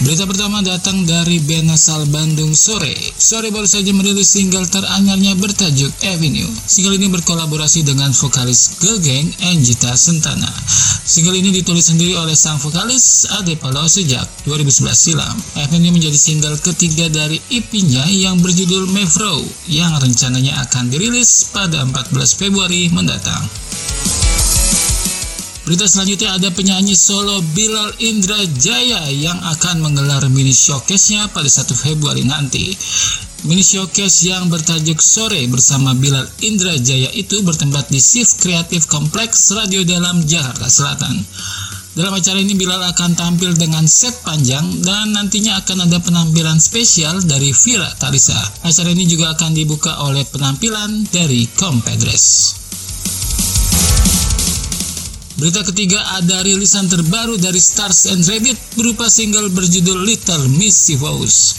Berita 0.00 0.24
pertama 0.24 0.64
datang 0.64 1.04
dari 1.04 1.44
band 1.44 1.76
asal 1.76 2.08
Bandung 2.08 2.56
Sore. 2.56 2.96
Sore 3.12 3.52
baru 3.52 3.68
saja 3.68 3.92
merilis 3.92 4.32
single 4.32 4.64
teranyarnya 4.64 5.36
bertajuk 5.36 5.92
Avenue. 6.08 6.48
Single 6.64 6.96
ini 6.96 7.12
berkolaborasi 7.12 7.84
dengan 7.84 8.16
vokalis 8.16 8.80
Girl 8.80 8.96
Gang 8.96 9.28
Anjita 9.44 9.92
Sentana. 9.92 10.48
Single 11.04 11.36
ini 11.36 11.52
ditulis 11.52 11.92
sendiri 11.92 12.16
oleh 12.16 12.32
sang 12.32 12.56
vokalis 12.56 13.28
Ade 13.36 13.60
Palo 13.60 13.84
sejak 13.84 14.24
2011 14.48 14.88
silam. 14.96 15.36
Avenue 15.60 15.92
menjadi 15.92 16.16
single 16.16 16.56
ketiga 16.64 17.12
dari 17.12 17.44
EP-nya 17.52 18.08
yang 18.08 18.40
berjudul 18.40 18.88
Mevro 18.88 19.44
yang 19.68 19.92
rencananya 20.00 20.64
akan 20.64 20.88
dirilis 20.88 21.52
pada 21.52 21.84
14 21.84 22.40
Februari 22.40 22.88
mendatang. 22.88 23.67
Berita 25.68 25.84
selanjutnya 25.84 26.32
ada 26.32 26.48
penyanyi 26.48 26.96
solo 26.96 27.44
Bilal 27.52 27.92
Indra 28.00 28.40
Jaya 28.56 29.04
yang 29.12 29.36
akan 29.36 29.84
menggelar 29.84 30.24
mini 30.32 30.48
showcase-nya 30.48 31.28
pada 31.28 31.44
1 31.44 31.68
Februari 31.76 32.24
nanti. 32.24 32.72
Mini 33.44 33.60
showcase 33.60 34.32
yang 34.32 34.48
bertajuk 34.48 34.96
Sore 34.96 35.44
bersama 35.44 35.92
Bilal 35.92 36.24
Indra 36.40 36.72
Jaya 36.80 37.12
itu 37.12 37.44
bertempat 37.44 37.92
di 37.92 38.00
Shift 38.00 38.40
Kreatif 38.40 38.88
Kompleks 38.88 39.52
Radio 39.52 39.84
Dalam 39.84 40.24
Jakarta 40.24 40.72
Selatan. 40.72 41.20
Dalam 41.92 42.16
acara 42.16 42.40
ini 42.40 42.56
Bilal 42.56 42.88
akan 42.88 43.12
tampil 43.12 43.52
dengan 43.52 43.84
set 43.84 44.24
panjang 44.24 44.64
dan 44.80 45.12
nantinya 45.12 45.60
akan 45.60 45.84
ada 45.84 46.00
penampilan 46.00 46.56
spesial 46.64 47.20
dari 47.28 47.52
Vira 47.52 47.92
Talisa. 48.00 48.40
Acara 48.64 48.88
ini 48.88 49.04
juga 49.04 49.36
akan 49.36 49.52
dibuka 49.52 50.00
oleh 50.00 50.24
penampilan 50.32 51.04
dari 51.12 51.44
Kompedres. 51.60 52.56
Berita 55.38 55.62
ketiga 55.62 56.02
ada 56.18 56.42
rilisan 56.42 56.90
terbaru 56.90 57.38
dari 57.38 57.62
Stars 57.62 58.10
and 58.10 58.26
Rabbit 58.26 58.58
berupa 58.74 59.06
single 59.06 59.46
berjudul 59.54 60.02
Little 60.02 60.50
Mischievous. 60.58 61.54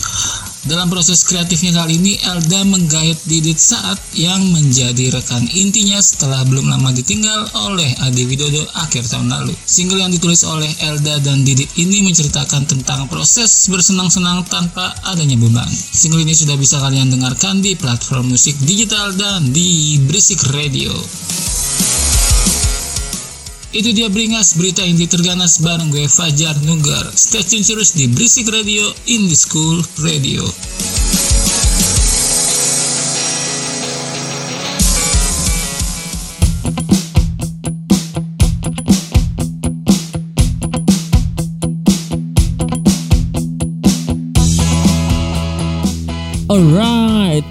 Dalam 0.68 0.92
proses 0.92 1.24
kreatifnya 1.24 1.72
kali 1.72 1.96
ini, 1.96 2.20
Elda 2.20 2.68
menggait 2.68 3.16
Didit 3.24 3.56
Saat 3.56 3.96
yang 4.20 4.52
menjadi 4.52 5.16
rekan 5.16 5.48
intinya 5.56 5.96
setelah 6.04 6.44
belum 6.44 6.68
lama 6.68 6.92
ditinggal 6.92 7.56
oleh 7.72 7.88
Adi 8.04 8.28
Widodo 8.28 8.68
akhir 8.76 9.08
tahun 9.08 9.32
lalu. 9.32 9.56
Single 9.64 10.04
yang 10.04 10.12
ditulis 10.12 10.44
oleh 10.44 10.68
Elda 10.84 11.24
dan 11.24 11.48
Didit 11.48 11.72
ini 11.80 12.04
menceritakan 12.04 12.68
tentang 12.68 13.08
proses 13.08 13.72
bersenang-senang 13.72 14.44
tanpa 14.52 14.92
adanya 15.08 15.40
beban. 15.40 15.72
Single 15.72 16.28
ini 16.28 16.36
sudah 16.36 16.60
bisa 16.60 16.84
kalian 16.84 17.16
dengarkan 17.16 17.64
di 17.64 17.80
platform 17.80 18.36
musik 18.36 18.60
digital 18.68 19.16
dan 19.16 19.56
di 19.56 19.96
Berisik 20.04 20.44
Radio. 20.52 20.92
Itu 23.70 23.94
dia 23.94 24.10
beringas 24.10 24.58
berita 24.58 24.82
indie 24.82 25.06
terganas 25.06 25.62
bareng 25.62 25.94
gue 25.94 26.10
Fajar 26.10 26.58
Nunggar. 26.66 27.06
Stay 27.14 27.46
tune 27.46 27.62
terus 27.62 27.94
di 27.94 28.10
Berisik 28.10 28.50
Radio 28.50 28.82
Indie 29.06 29.38
School 29.38 29.86
Radio. 30.02 30.42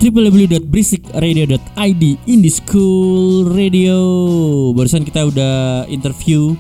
Alright, 0.09 0.41
www.berisikradio.id 0.49 2.05
Indie 2.25 2.49
School 2.49 3.53
Radio. 3.53 4.01
Barusan 4.73 5.05
kita 5.05 5.29
udah 5.29 5.85
interview 5.85 6.57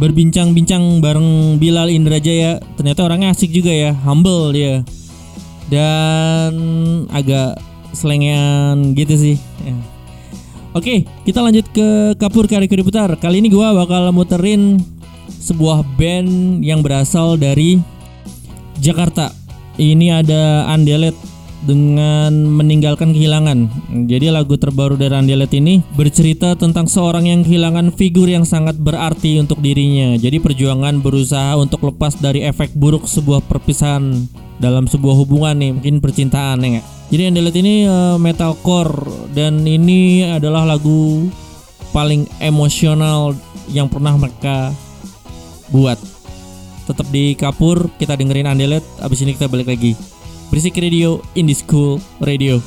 berbincang-bincang 0.00 1.04
bareng 1.04 1.60
Bilal 1.60 1.92
Indrajaya. 1.92 2.64
Ternyata 2.80 3.04
orangnya 3.04 3.36
asik 3.36 3.52
juga 3.52 3.68
ya, 3.68 3.92
humble 4.08 4.56
dia. 4.56 4.80
Dan 5.68 6.54
agak 7.12 7.60
selengean 7.92 8.96
gitu 8.96 9.20
sih. 9.20 9.36
Ya. 9.60 9.76
Oke, 10.72 11.04
kita 11.28 11.44
lanjut 11.44 11.68
ke 11.76 12.16
Kapur 12.16 12.48
Kariko 12.48 12.72
Diputar. 12.72 13.12
Kali 13.20 13.44
ini 13.44 13.52
gua 13.52 13.76
bakal 13.76 14.08
muterin 14.16 14.80
sebuah 15.28 15.84
band 16.00 16.64
yang 16.64 16.80
berasal 16.80 17.36
dari 17.36 17.84
Jakarta. 18.80 19.28
Ini 19.76 20.24
ada 20.24 20.72
Andelet 20.72 21.33
dengan 21.64 22.32
meninggalkan 22.32 23.16
kehilangan. 23.16 23.68
Jadi 24.06 24.28
lagu 24.28 24.54
terbaru 24.54 25.00
dari 25.00 25.16
Andelet 25.16 25.50
ini 25.56 25.80
bercerita 25.96 26.52
tentang 26.54 26.84
seorang 26.86 27.26
yang 27.26 27.40
kehilangan 27.42 27.92
figur 27.96 28.28
yang 28.28 28.44
sangat 28.44 28.76
berarti 28.76 29.40
untuk 29.40 29.64
dirinya. 29.64 30.14
Jadi 30.20 30.38
perjuangan 30.38 31.00
berusaha 31.00 31.56
untuk 31.56 31.88
lepas 31.88 32.20
dari 32.20 32.44
efek 32.44 32.76
buruk 32.76 33.08
sebuah 33.08 33.42
perpisahan 33.48 34.28
dalam 34.60 34.86
sebuah 34.86 35.16
hubungan 35.18 35.56
nih, 35.58 35.70
mungkin 35.74 35.98
percintaan 35.98 36.62
ya? 36.62 36.84
Jadi 37.10 37.22
Andelet 37.32 37.56
ini 37.58 37.74
eh, 37.84 38.16
metalcore 38.20 39.28
dan 39.32 39.64
ini 39.64 40.24
adalah 40.24 40.64
lagu 40.64 41.28
paling 41.94 42.26
emosional 42.42 43.34
yang 43.70 43.86
pernah 43.88 44.18
mereka 44.18 44.74
buat 45.70 45.96
tetap 46.84 47.08
di 47.08 47.32
kapur 47.32 47.88
kita 47.96 48.18
dengerin 48.18 48.50
Andelet 48.50 48.84
abis 49.00 49.24
ini 49.24 49.32
kita 49.32 49.48
balik 49.48 49.72
lagi 49.72 49.96
berisik 50.54 50.76
radio 50.78 51.18
indie 51.34 51.58
school 51.58 51.98
radio 52.22 52.62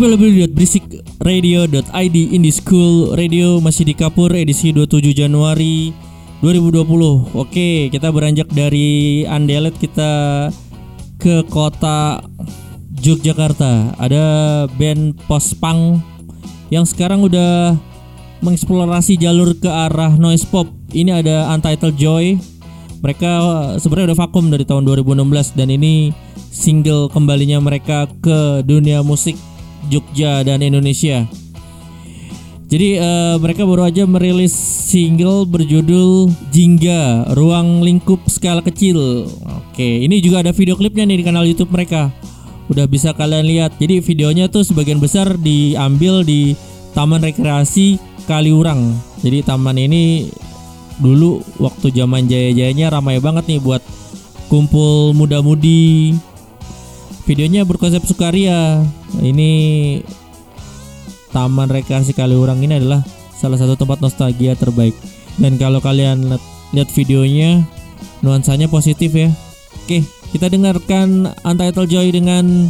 www.berisikradio.id 0.00 2.16
Indie 2.32 2.56
School 2.56 3.12
Radio 3.12 3.60
masih 3.60 3.84
di 3.84 3.92
Kapur 3.92 4.32
edisi 4.32 4.72
27 4.72 5.12
Januari 5.12 5.92
2020. 6.40 7.36
Oke, 7.36 7.92
kita 7.92 8.08
beranjak 8.08 8.48
dari 8.48 9.28
Andelet 9.28 9.76
kita 9.76 10.48
ke 11.20 11.44
kota 11.52 12.24
Yogyakarta. 12.96 14.00
Ada 14.00 14.24
band 14.72 15.20
post 15.28 15.60
punk 15.60 16.00
yang 16.72 16.88
sekarang 16.88 17.20
udah 17.20 17.76
mengeksplorasi 18.40 19.20
jalur 19.20 19.52
ke 19.52 19.68
arah 19.68 20.16
noise 20.16 20.48
pop. 20.48 20.64
Ini 20.96 21.20
ada 21.20 21.52
Untitled 21.52 22.00
Joy. 22.00 22.40
Mereka 23.04 23.32
sebenarnya 23.76 24.16
udah 24.16 24.20
vakum 24.24 24.48
dari 24.48 24.64
tahun 24.64 24.88
2016 24.88 25.60
dan 25.60 25.68
ini 25.68 26.08
single 26.48 27.12
kembalinya 27.12 27.60
mereka 27.60 28.08
ke 28.24 28.64
dunia 28.64 29.04
musik 29.04 29.36
Jogja 29.88 30.44
dan 30.44 30.60
Indonesia. 30.60 31.24
Jadi 32.70 33.02
eh, 33.02 33.34
mereka 33.42 33.66
baru 33.66 33.90
aja 33.90 34.06
merilis 34.06 34.54
single 34.90 35.42
berjudul 35.42 36.30
Jingga 36.54 37.34
Ruang 37.34 37.82
Lingkup 37.82 38.26
Skala 38.30 38.62
Kecil. 38.62 39.26
Oke, 39.70 40.06
ini 40.06 40.22
juga 40.22 40.46
ada 40.46 40.54
video 40.54 40.78
klipnya 40.78 41.02
nih 41.02 41.18
di 41.18 41.24
kanal 41.26 41.42
YouTube 41.42 41.74
mereka. 41.74 42.14
Udah 42.70 42.86
bisa 42.86 43.10
kalian 43.10 43.50
lihat. 43.50 43.74
Jadi 43.82 43.98
videonya 43.98 44.46
tuh 44.46 44.62
sebagian 44.62 45.02
besar 45.02 45.34
diambil 45.34 46.22
di 46.22 46.54
Taman 46.94 47.26
Rekreasi 47.26 47.98
Kaliurang. 48.30 48.94
Jadi 49.26 49.42
taman 49.42 49.74
ini 49.74 50.30
dulu 51.02 51.42
waktu 51.58 51.90
zaman 51.90 52.30
jaya-jayanya 52.30 52.94
ramai 52.94 53.18
banget 53.18 53.50
nih 53.50 53.58
buat 53.58 53.82
kumpul 54.46 55.10
muda-mudi. 55.18 56.14
Videonya 57.30 57.62
berkonsep 57.62 58.02
sukaria. 58.10 58.82
Ini 59.22 59.50
Taman 61.30 61.70
Rekreasi 61.70 62.10
Kaliurang 62.10 62.58
ini 62.58 62.82
adalah 62.82 63.06
salah 63.38 63.54
satu 63.54 63.78
tempat 63.78 64.02
nostalgia 64.02 64.58
terbaik. 64.58 64.98
Dan 65.38 65.54
kalau 65.54 65.78
kalian 65.78 66.26
lihat- 66.74 66.90
videonya, 66.90 67.62
nuansanya 68.26 68.66
positif 68.66 69.14
ya. 69.14 69.30
Oke, 69.78 70.02
kita 70.34 70.50
dengarkan 70.50 71.30
Untitled 71.46 71.86
Joy 71.86 72.10
dengan 72.10 72.66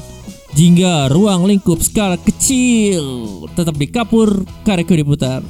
Jingga 0.52 1.08
Ruang 1.08 1.48
Lingkup 1.48 1.80
Skala 1.80 2.20
Kecil. 2.20 3.00
Tetap 3.56 3.80
di 3.80 3.88
Kapur, 3.88 4.44
Kareku 4.60 4.92
diputar. 4.92 5.40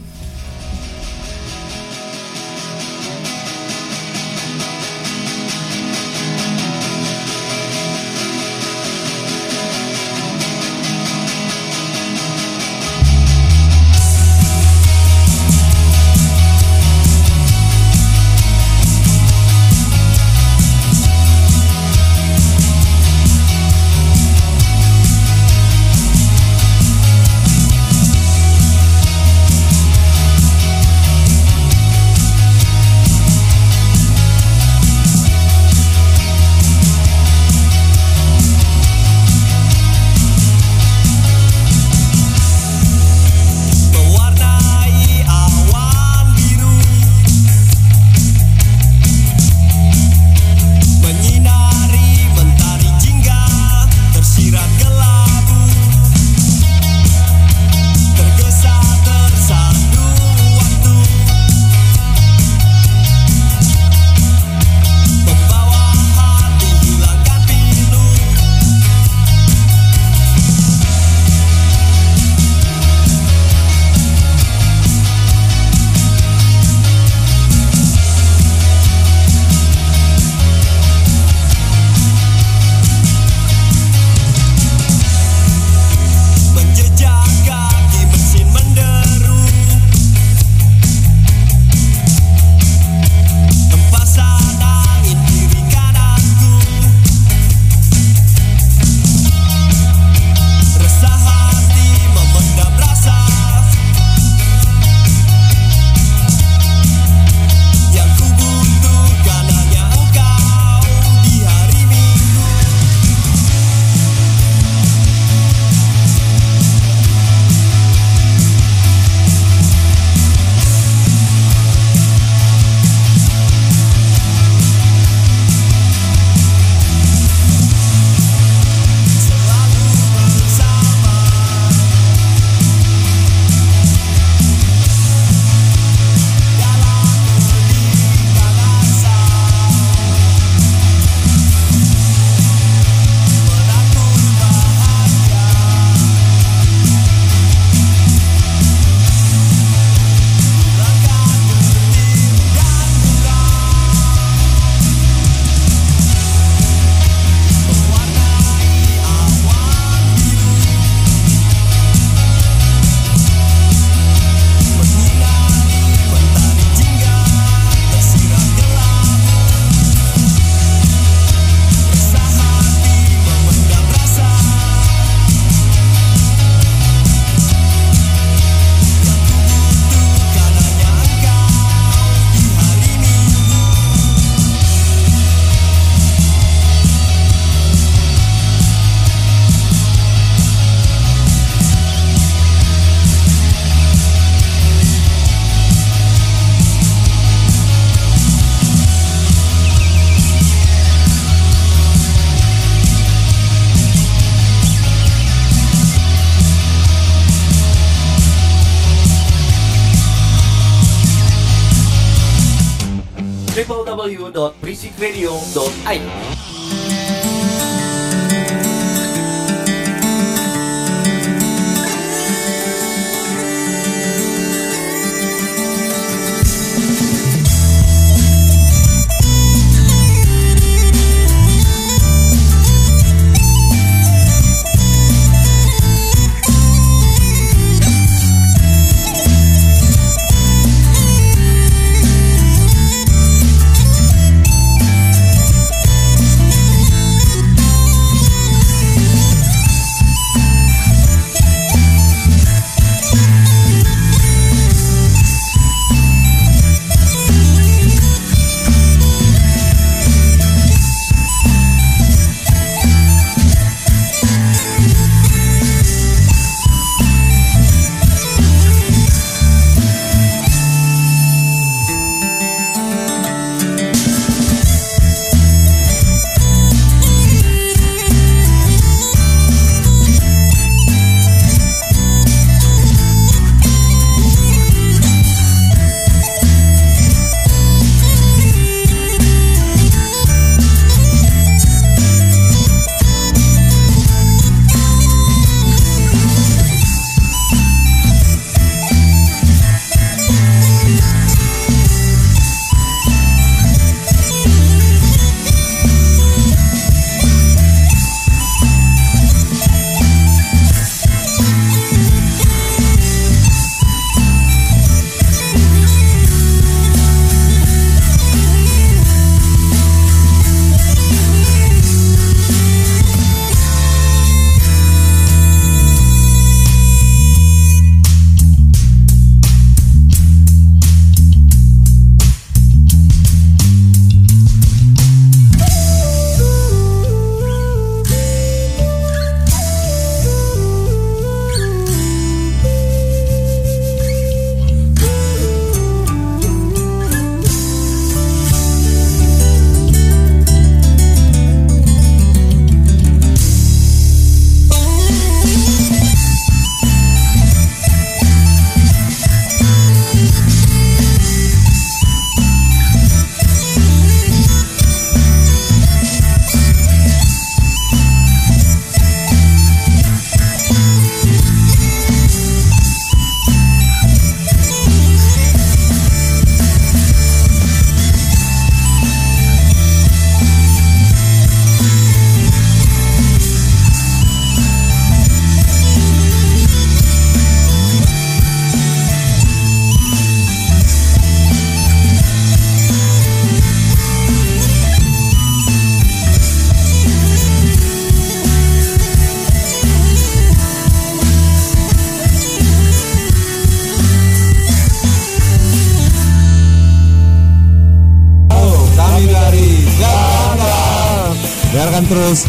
Terus 412.11 412.43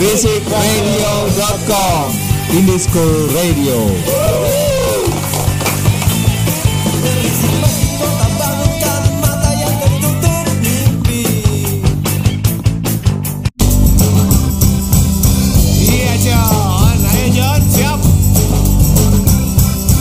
basikradio.com 0.00 2.08
Indie 2.56 2.80
School 2.80 3.28
Radio. 3.36 3.76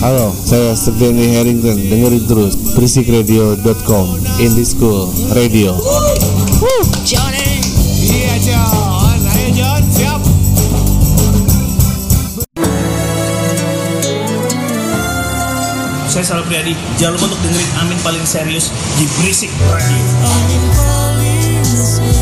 Halo, 0.01 0.33
saya 0.47 0.73
Stefani 0.73 1.35
Harrington. 1.35 1.77
Dengerin 1.91 2.23
terus 2.31 2.55
basikradio.com 2.79 4.07
Indie 4.39 4.63
School 4.63 5.11
Radio. 5.35 5.75
Saya 16.11 16.27
Sal 16.27 16.43
Priadi, 16.43 16.75
jangan 16.99 17.15
lupa 17.15 17.31
untuk 17.31 17.39
dengerin 17.47 17.71
Amin 17.79 17.95
paling 18.03 18.27
serius 18.27 18.67
di 18.99 19.07
Berisik 19.15 19.47
Radio. 19.71 19.95
I'm 21.87 22.20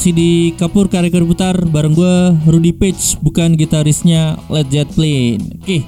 masih 0.00 0.16
di 0.16 0.56
Kapur 0.56 0.88
Karya 0.88 1.12
Putar 1.12 1.60
bareng 1.60 1.92
gua 1.92 2.32
Rudy 2.48 2.72
Page, 2.72 3.20
bukan 3.20 3.52
gitarisnya 3.52 4.40
Led 4.48 4.72
Zeppelin. 4.72 5.60
Oke. 5.60 5.84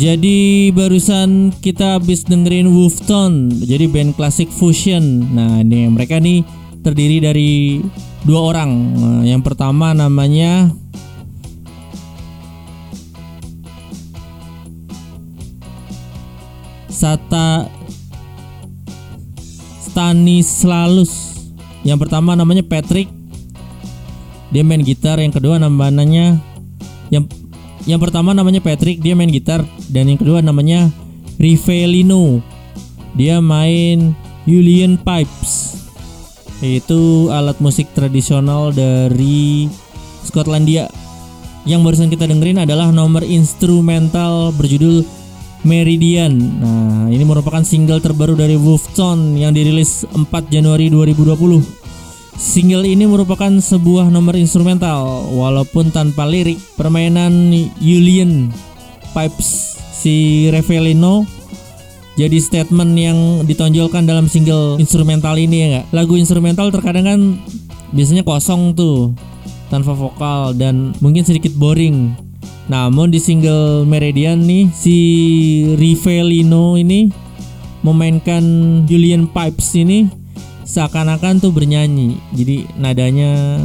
Jadi 0.00 0.72
barusan 0.72 1.52
kita 1.60 2.00
habis 2.00 2.24
dengerin 2.24 2.72
Wolfton, 2.72 3.52
jadi 3.60 3.84
band 3.92 4.16
klasik 4.16 4.48
fusion. 4.48 5.28
Nah, 5.36 5.60
ini 5.60 5.92
mereka 5.92 6.16
nih 6.16 6.40
terdiri 6.80 7.20
dari 7.20 7.84
dua 8.24 8.48
orang. 8.48 8.70
Nah, 8.96 9.20
yang 9.28 9.44
pertama 9.44 9.92
namanya 9.92 10.72
Sata 16.88 17.68
Stanislalus. 19.84 21.35
Yang 21.86 21.98
pertama 22.02 22.34
namanya 22.34 22.66
Patrick. 22.66 23.06
Dia 24.50 24.66
main 24.66 24.82
gitar, 24.82 25.22
yang 25.22 25.30
kedua 25.30 25.62
namanya 25.62 26.38
yang 27.10 27.30
yang 27.86 28.02
pertama 28.02 28.34
namanya 28.34 28.58
Patrick, 28.58 28.98
dia 28.98 29.14
main 29.14 29.30
gitar 29.30 29.62
dan 29.94 30.10
yang 30.10 30.18
kedua 30.18 30.42
namanya 30.42 30.90
Rivelino. 31.38 32.42
Dia 33.14 33.38
main 33.38 34.18
Julian 34.42 34.98
Pipes. 34.98 35.78
Itu 36.58 37.30
alat 37.30 37.62
musik 37.62 37.86
tradisional 37.94 38.74
dari 38.74 39.70
Skotlandia. 40.26 40.90
Yang 41.66 41.80
barusan 41.86 42.10
kita 42.10 42.26
dengerin 42.26 42.66
adalah 42.66 42.90
nomor 42.90 43.22
instrumental 43.22 44.50
berjudul 44.54 45.06
Meridian. 45.66 46.38
Nah, 46.62 47.10
ini 47.10 47.26
merupakan 47.26 47.66
single 47.66 47.98
terbaru 47.98 48.38
dari 48.38 48.54
Wolfton 48.54 49.34
yang 49.34 49.50
dirilis 49.50 50.06
4 50.06 50.30
Januari 50.46 50.86
2020. 50.86 51.60
Single 52.38 52.86
ini 52.86 53.04
merupakan 53.10 53.50
sebuah 53.50 54.06
nomor 54.14 54.38
instrumental 54.38 55.26
walaupun 55.34 55.90
tanpa 55.90 56.22
lirik. 56.22 56.62
Permainan 56.78 57.50
Julian 57.82 58.54
Pipes 59.10 59.80
si 59.90 60.46
Revelino 60.54 61.26
jadi 62.16 62.40
statement 62.40 62.92
yang 62.96 63.18
ditonjolkan 63.44 64.08
dalam 64.08 64.24
single 64.24 64.80
instrumental 64.80 65.36
ini 65.36 65.56
ya 65.60 65.66
nggak? 65.68 65.86
Lagu 65.92 66.16
instrumental 66.16 66.72
terkadang 66.72 67.04
kan 67.04 67.20
biasanya 67.92 68.24
kosong 68.24 68.72
tuh 68.72 69.12
tanpa 69.68 69.92
vokal 69.92 70.56
dan 70.56 70.96
mungkin 71.04 71.28
sedikit 71.28 71.52
boring. 71.52 72.25
Namun 72.66 73.14
di 73.14 73.22
single 73.22 73.86
Meridian 73.86 74.42
nih 74.42 74.66
si 74.74 74.98
Rivelino 75.78 76.74
ini 76.74 77.06
memainkan 77.86 78.42
Julian 78.90 79.30
Pipes 79.30 79.78
ini 79.78 80.10
seakan-akan 80.66 81.38
tuh 81.38 81.54
bernyanyi. 81.54 82.18
Jadi 82.34 82.66
nadanya 82.74 83.62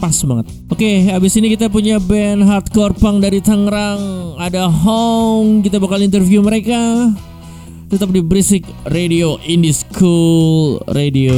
pas 0.00 0.16
banget. 0.24 0.48
Oke, 0.72 1.06
habis 1.12 1.36
ini 1.36 1.52
kita 1.52 1.68
punya 1.68 2.00
band 2.00 2.42
hardcore 2.42 2.96
punk 2.96 3.22
dari 3.22 3.38
Tangerang. 3.44 4.34
Ada 4.40 4.66
Hong, 4.66 5.60
kita 5.60 5.76
bakal 5.76 6.00
interview 6.02 6.40
mereka. 6.40 7.12
Tetap 7.92 8.08
di 8.08 8.24
Berisik 8.24 8.64
Radio 8.88 9.36
Indie 9.44 9.76
School 9.76 10.80
Radio. 10.88 11.36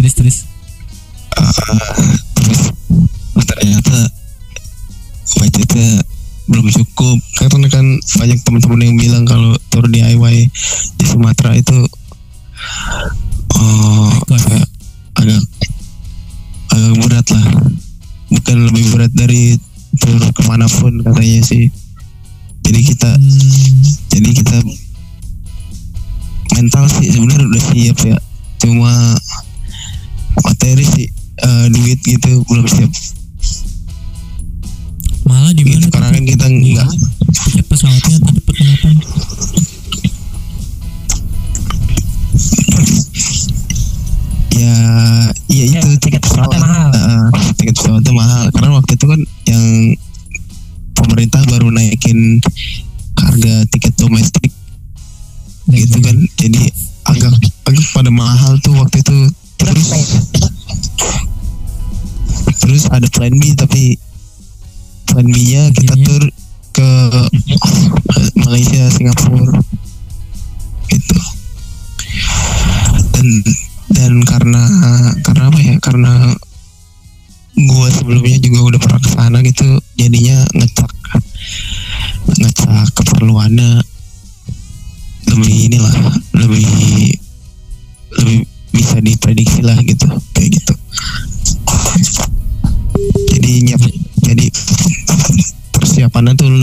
Terus 0.00 0.14
terus. 0.16 0.36
Eh, 1.36 1.52
terus 2.40 2.60
ternyata 3.44 3.98
budgetnya 5.36 6.00
belum 6.48 6.66
cukup. 6.72 7.20
Karena 7.36 7.68
kan 7.68 7.84
banyak 8.00 8.40
teman-teman 8.40 8.80
yang 8.80 8.96
bilang 8.96 9.24
kalau 9.28 9.52
tour 9.68 9.84
DIY 9.92 10.48
di 10.96 11.04
Sumatera 11.04 11.52
itu 11.52 11.84
oh 13.60 14.08
agak 14.32 14.64
agak 15.20 15.42
agak 16.72 16.92
berat 17.04 17.26
lah. 17.28 17.46
Bukan 18.32 18.56
lebih 18.72 18.84
berat 18.96 19.12
dari 19.12 19.60
tour 20.00 20.16
ke 20.32 20.42
mana 20.48 20.64
pun 20.64 20.96
katanya 21.04 21.44
sih 21.44 21.68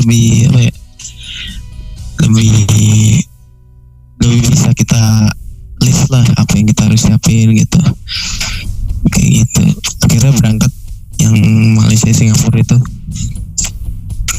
lebih 0.07 0.47
apa 0.47 0.59
ya 0.63 0.73
lebih 2.23 2.51
lebih 4.23 4.39
bisa 4.47 4.71
kita 4.71 5.03
list 5.83 6.07
lah 6.07 6.23
apa 6.39 6.51
yang 6.55 6.71
kita 6.71 6.87
harus 6.87 7.03
siapin 7.03 7.51
gitu. 7.51 7.81
Kayak 9.11 9.43
gitu. 9.43 9.63
Akhirnya 10.07 10.31
berangkat 10.31 10.71
yang 11.19 11.35
Malaysia 11.75 12.07
Singapura 12.15 12.63
itu. 12.63 12.79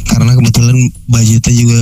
Karena 0.08 0.32
kebetulan 0.40 0.88
budgetnya 1.04 1.52
juga 1.52 1.80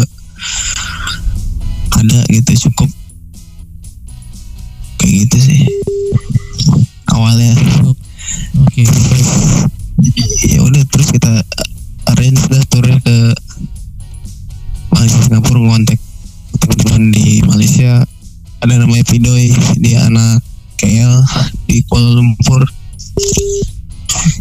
ada 18.67 18.83
namanya 18.83 19.07
Pidoy 19.07 19.55
dia 19.79 20.11
anak 20.11 20.43
KL 20.75 21.23
di 21.71 21.87
Kuala 21.87 22.19
Lumpur. 22.19 22.67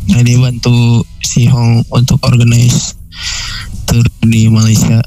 Nah 0.10 0.26
bantu 0.26 1.06
si 1.22 1.46
Hong 1.46 1.86
untuk 1.94 2.18
organize 2.26 2.98
tour 3.86 4.02
di 4.26 4.50
Malaysia. 4.50 4.98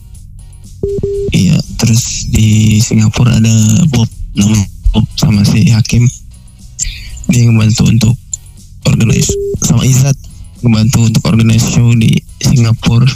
Iya 1.34 1.58
terus 1.82 2.30
di 2.30 2.78
Singapura 2.78 3.42
ada 3.42 3.54
Bob 3.90 4.06
namanya 4.38 4.70
Bob 4.94 5.02
sama 5.18 5.42
si 5.42 5.66
Hakim. 5.66 6.06
Dia 7.26 7.42
ngebantu 7.50 7.90
untuk 7.90 8.14
organize 8.86 9.34
sama 9.66 9.82
Izat 9.82 10.14
ngebantu 10.62 11.10
untuk 11.10 11.26
organize 11.26 11.66
show 11.66 11.90
di 11.98 12.22
Singapura. 12.38 13.10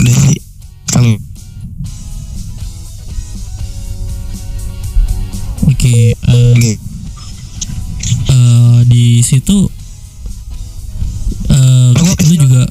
Udah 0.00 0.14
sih 0.24 0.40
kalau 0.88 1.20
Oke, 5.84 6.16
eh, 6.16 6.56
eh, 8.32 8.78
di 8.88 9.20
situ 9.20 9.68
eh 11.52 11.92
lu 12.24 12.34
juga 12.40 12.64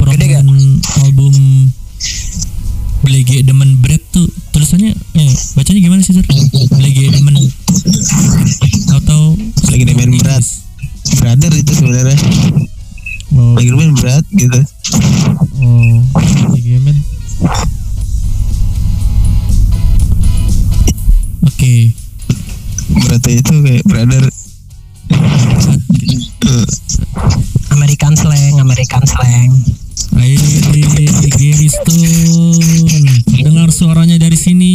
promoin 0.00 0.80
album 1.04 1.68
Blege 3.04 3.44
Demen 3.44 3.76
Bread 3.84 4.00
tuh 4.08 4.24
tulisannya 4.56 4.96
eh 5.20 5.32
bacanya 5.52 5.84
gimana 5.84 6.00
sih 6.00 6.16
Sir? 6.16 6.24
Blege 6.72 7.12
Demen 7.12 7.36
atau 8.96 9.36
lagi 9.68 9.84
main 9.84 10.16
berat 10.16 10.44
brother 11.20 11.52
itu 11.52 11.72
sebenarnya 11.76 12.16
Oh. 13.36 13.52
lagi 13.52 13.68
main 13.68 13.92
berat 14.00 14.24
gitu 14.32 14.64
Oh, 15.60 16.00
Blege 16.56 16.80
Demen. 16.80 16.96
Oke 21.44 22.03
berarti 23.02 23.30
itu 23.42 23.54
kayak 23.62 23.84
brother 23.86 24.24
American 27.74 28.14
slang, 28.14 28.54
American 28.62 29.04
slang. 29.04 29.50
Hai, 30.14 30.38
Gilistun, 31.34 32.62
dengar 33.42 33.74
suaranya 33.74 34.14
dari 34.16 34.38
sini. 34.38 34.74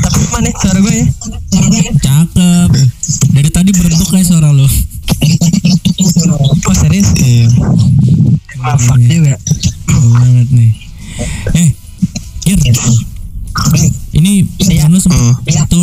Tapi 0.00 0.22
mana 0.30 0.50
suara 0.54 0.78
gue 0.78 0.94
ya? 0.94 1.06
Cakep. 2.00 2.70
Dari 3.34 3.50
tadi 3.50 3.70
berbentuk 3.74 4.08
kayak 4.14 4.26
suara 4.30 4.54
lo. 4.54 4.66
Oh 6.70 6.76
serius? 6.76 7.10
Iya. 7.18 7.50
Ah, 8.62 8.78
Maaf 8.78 9.00
juga. 9.02 9.34
Banget 9.90 10.48
nih. 10.54 10.70
Eh, 11.58 11.68
ini 14.14 14.46
saya 14.62 14.86
anu 14.86 14.98
semua. 15.02 15.18
Hmm. 15.18 15.44
Satu 15.48 15.79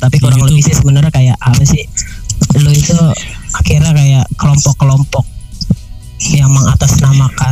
tapi 0.00 0.16
kurang 0.18 0.40
gitu. 0.40 0.48
lebih 0.48 0.62
sih 0.64 0.74
sebenarnya 0.74 1.12
kayak 1.12 1.36
apa 1.38 1.62
sih 1.62 1.84
lu 2.56 2.72
itu 2.72 2.96
akhirnya 3.52 3.92
kayak 3.92 4.24
kelompok-kelompok 4.40 5.24
yang 6.32 6.50
mengatasnamakan 6.52 7.49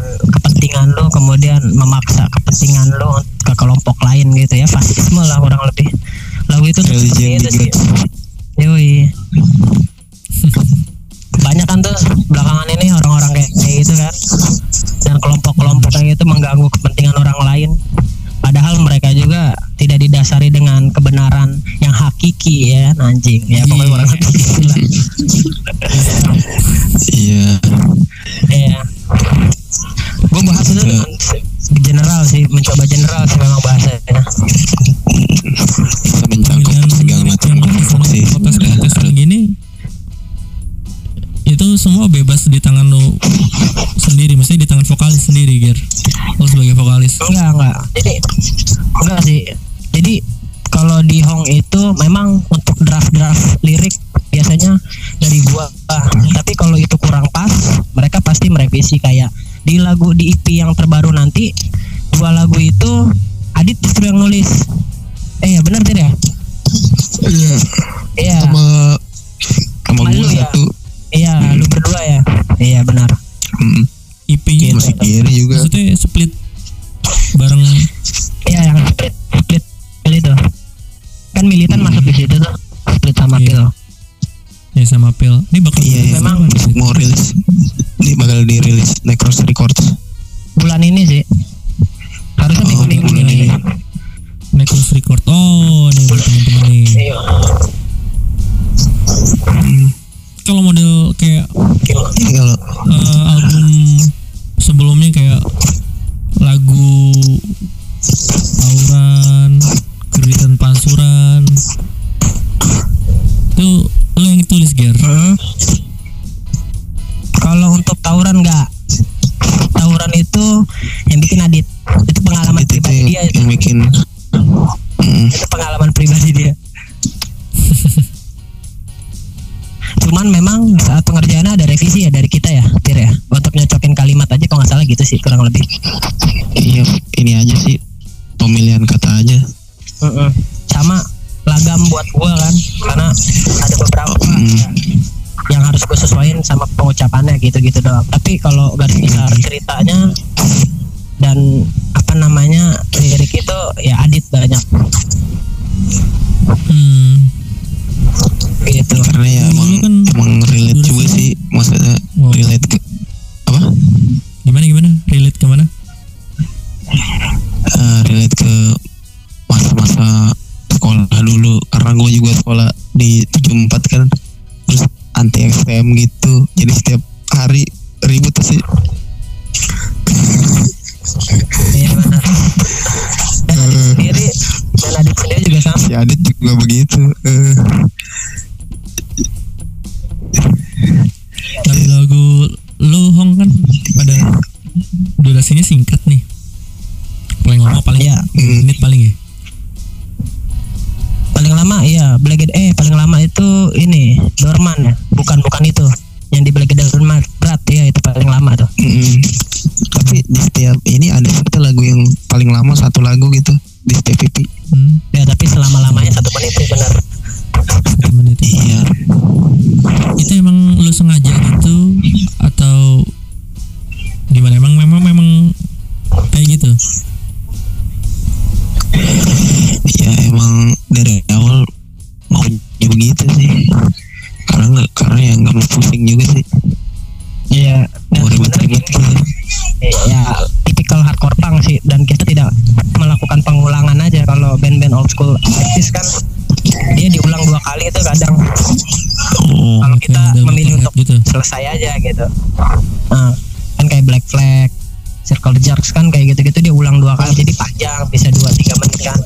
kan 255.98 256.06
kayak 256.14 256.30
gitu-gitu 256.30 256.70
dia 256.70 256.74
ulang 256.74 257.02
dua 257.02 257.18
kali 257.18 257.34
jadi 257.34 257.52
panjang 257.58 258.02
bisa 258.06 258.30
dua 258.30 258.50
tiga 258.54 258.74
menit 258.78 259.00
kan. 259.02 259.18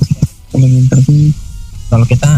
Iya, 0.57 0.67
iya. 0.89 1.33
Kalau 1.93 2.09
kita 2.09 2.31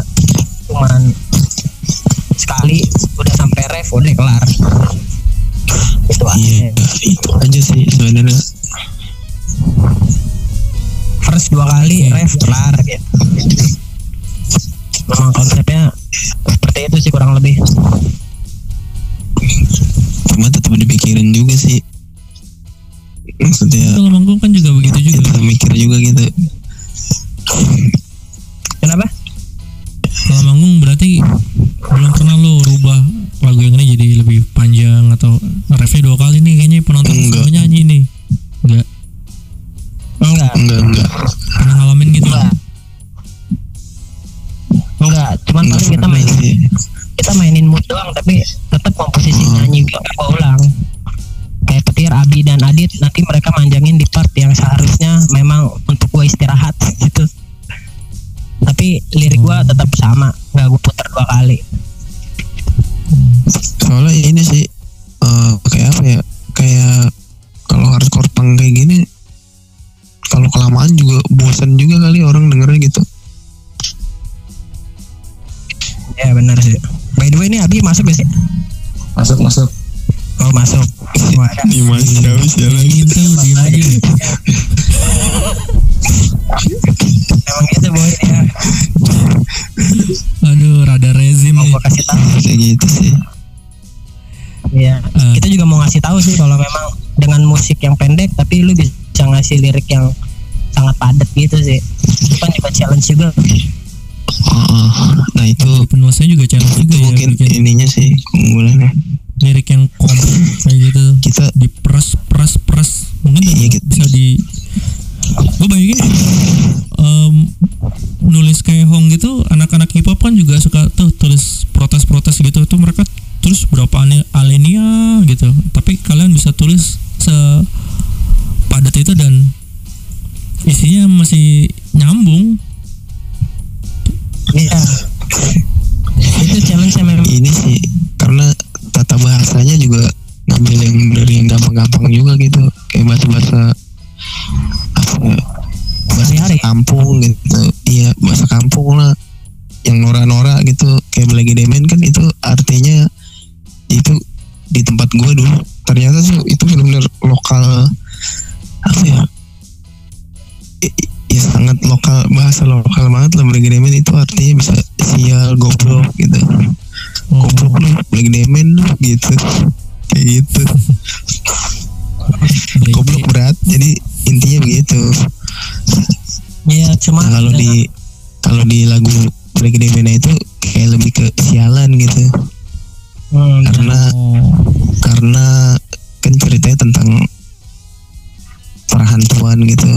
kawan 189.54 189.70
gitu. 189.70 189.90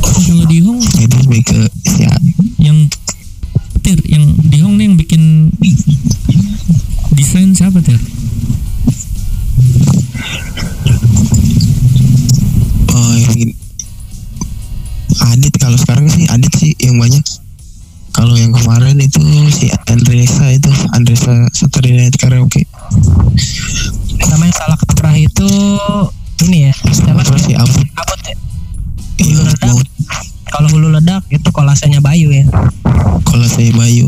Kalau 0.00 0.44
di 0.48 0.58
Hong 0.64 0.80
itu 0.80 1.16
lebih 1.28 1.42
ke 1.44 1.60
ya. 2.00 2.12
yang 2.64 2.88
Tir 3.84 4.00
yang 4.08 4.24
di 4.48 4.58
Hong 4.64 4.80
nih 4.80 4.88
yang 4.88 4.96
bikin 4.96 5.52
desain 7.12 7.52
siapa 7.52 7.84
Tir? 7.84 8.00
Oh, 12.88 13.12
yang 13.20 13.52
Adit 15.28 15.54
kalau 15.60 15.76
sekarang 15.76 16.08
sih 16.08 16.24
Adit 16.32 16.52
sih 16.56 16.72
yang 16.80 16.96
banyak. 16.96 17.20
Kalau 18.16 18.32
yang 18.40 18.56
kemarin 18.56 18.96
itu 18.96 19.20
si 19.52 19.68
Andresa 19.92 20.56
itu 20.56 20.72
Andresa 20.96 21.52
Saturday 21.52 22.00
Night 22.00 22.16
Karaoke. 22.16 22.63
Bayu. 33.76 34.06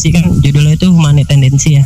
sih 0.00 0.08
kan 0.08 0.24
judulnya 0.40 0.80
itu 0.80 0.88
humanit 0.88 1.28
tendensi 1.28 1.76
ya. 1.76 1.84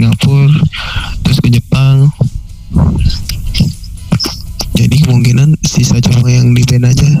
Singapura, 0.00 0.64
terus 1.20 1.44
ke 1.44 1.52
Jepang. 1.52 2.08
Jadi 4.72 4.96
kemungkinan 5.04 5.60
sisa 5.60 6.00
cuma 6.00 6.24
yang 6.32 6.56
di 6.56 6.64
band 6.64 6.88
aja 6.88 7.19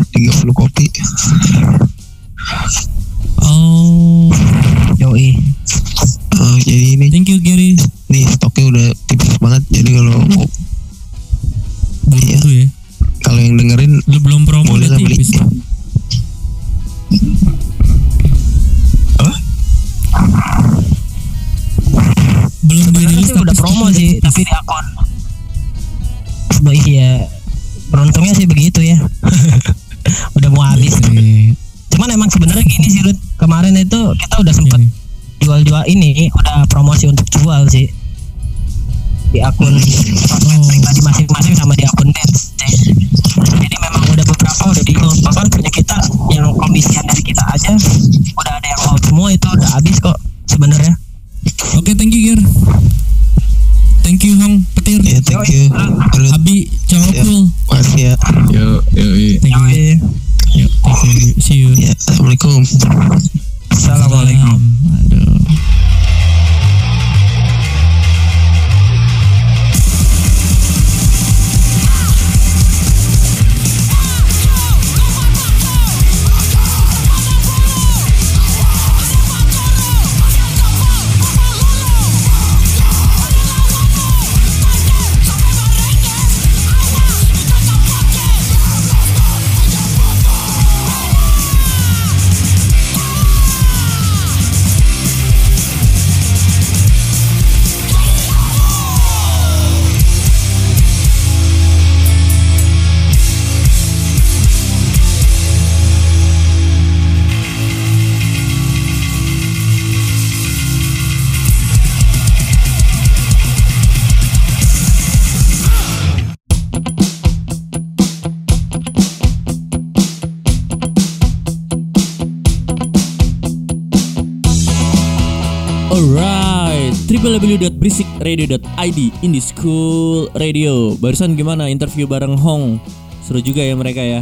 www.berisikradio.id 128.20 129.24
Indie 129.24 129.40
School 129.40 130.28
Radio. 130.36 130.92
Barusan 131.00 131.34
gimana 131.40 131.72
interview 131.72 132.04
bareng 132.04 132.36
Hong? 132.36 132.76
Seru 133.24 133.40
juga 133.40 133.64
ya 133.64 133.72
mereka 133.72 134.04
ya. 134.04 134.20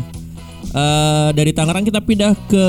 Eh, 0.71 1.29
dari 1.35 1.51
Tangerang 1.51 1.83
kita 1.83 1.99
pindah 1.99 2.39
ke 2.47 2.67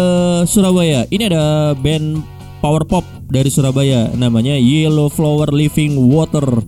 Surabaya. 0.50 1.06
Ini 1.14 1.30
ada 1.30 1.78
band 1.78 2.26
power 2.66 2.82
pop 2.82 3.06
dari 3.30 3.54
Surabaya, 3.54 4.10
namanya 4.18 4.58
Yellow 4.58 5.14
Flower 5.14 5.54
Living 5.54 6.10
Water. 6.10 6.66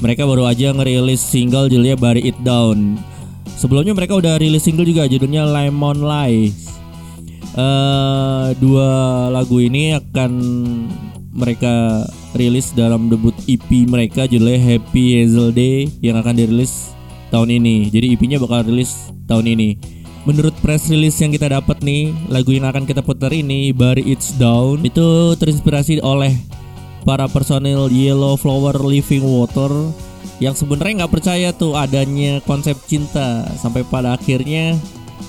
Mereka 0.00 0.24
baru 0.24 0.48
aja 0.48 0.72
ngerilis 0.72 1.20
single 1.22 1.68
judulnya 1.68 1.94
Bury 1.94 2.32
It 2.32 2.38
Down. 2.42 2.96
Sebelumnya 3.60 3.94
mereka 3.94 4.18
udah 4.18 4.40
rilis 4.40 4.64
single 4.64 4.88
juga 4.88 5.06
judulnya 5.06 5.46
Lemon 5.46 6.02
Lies. 6.02 6.72
Eh, 7.52 8.46
dua 8.56 8.88
lagu 9.28 9.60
ini 9.60 9.92
akan 9.92 10.32
mereka 11.32 12.04
rilis 12.36 12.76
dalam 12.76 13.08
debut 13.08 13.32
EP 13.48 13.88
mereka 13.88 14.28
judulnya 14.28 14.60
Happy 14.60 15.20
Hazel 15.20 15.50
Day 15.52 15.88
yang 16.04 16.20
akan 16.20 16.36
dirilis 16.36 16.92
tahun 17.32 17.56
ini. 17.56 17.88
Jadi 17.88 18.12
EP-nya 18.12 18.36
bakal 18.36 18.68
rilis 18.68 19.08
tahun 19.24 19.56
ini. 19.56 19.68
Menurut 20.22 20.54
press 20.62 20.86
release 20.86 21.18
yang 21.18 21.34
kita 21.34 21.50
dapat 21.50 21.82
nih, 21.82 22.14
lagu 22.30 22.54
yang 22.54 22.68
akan 22.68 22.86
kita 22.86 23.02
putar 23.02 23.34
ini 23.34 23.74
Bury 23.74 24.06
It's 24.06 24.30
Down 24.38 24.86
itu 24.86 25.34
terinspirasi 25.34 25.98
oleh 25.98 26.38
para 27.02 27.26
personil 27.26 27.90
Yellow 27.90 28.38
Flower 28.38 28.78
Living 28.86 29.26
Water 29.26 29.72
yang 30.38 30.54
sebenarnya 30.54 31.02
nggak 31.02 31.14
percaya 31.18 31.50
tuh 31.50 31.74
adanya 31.74 32.38
konsep 32.46 32.78
cinta 32.86 33.50
sampai 33.58 33.82
pada 33.82 34.14
akhirnya 34.14 34.78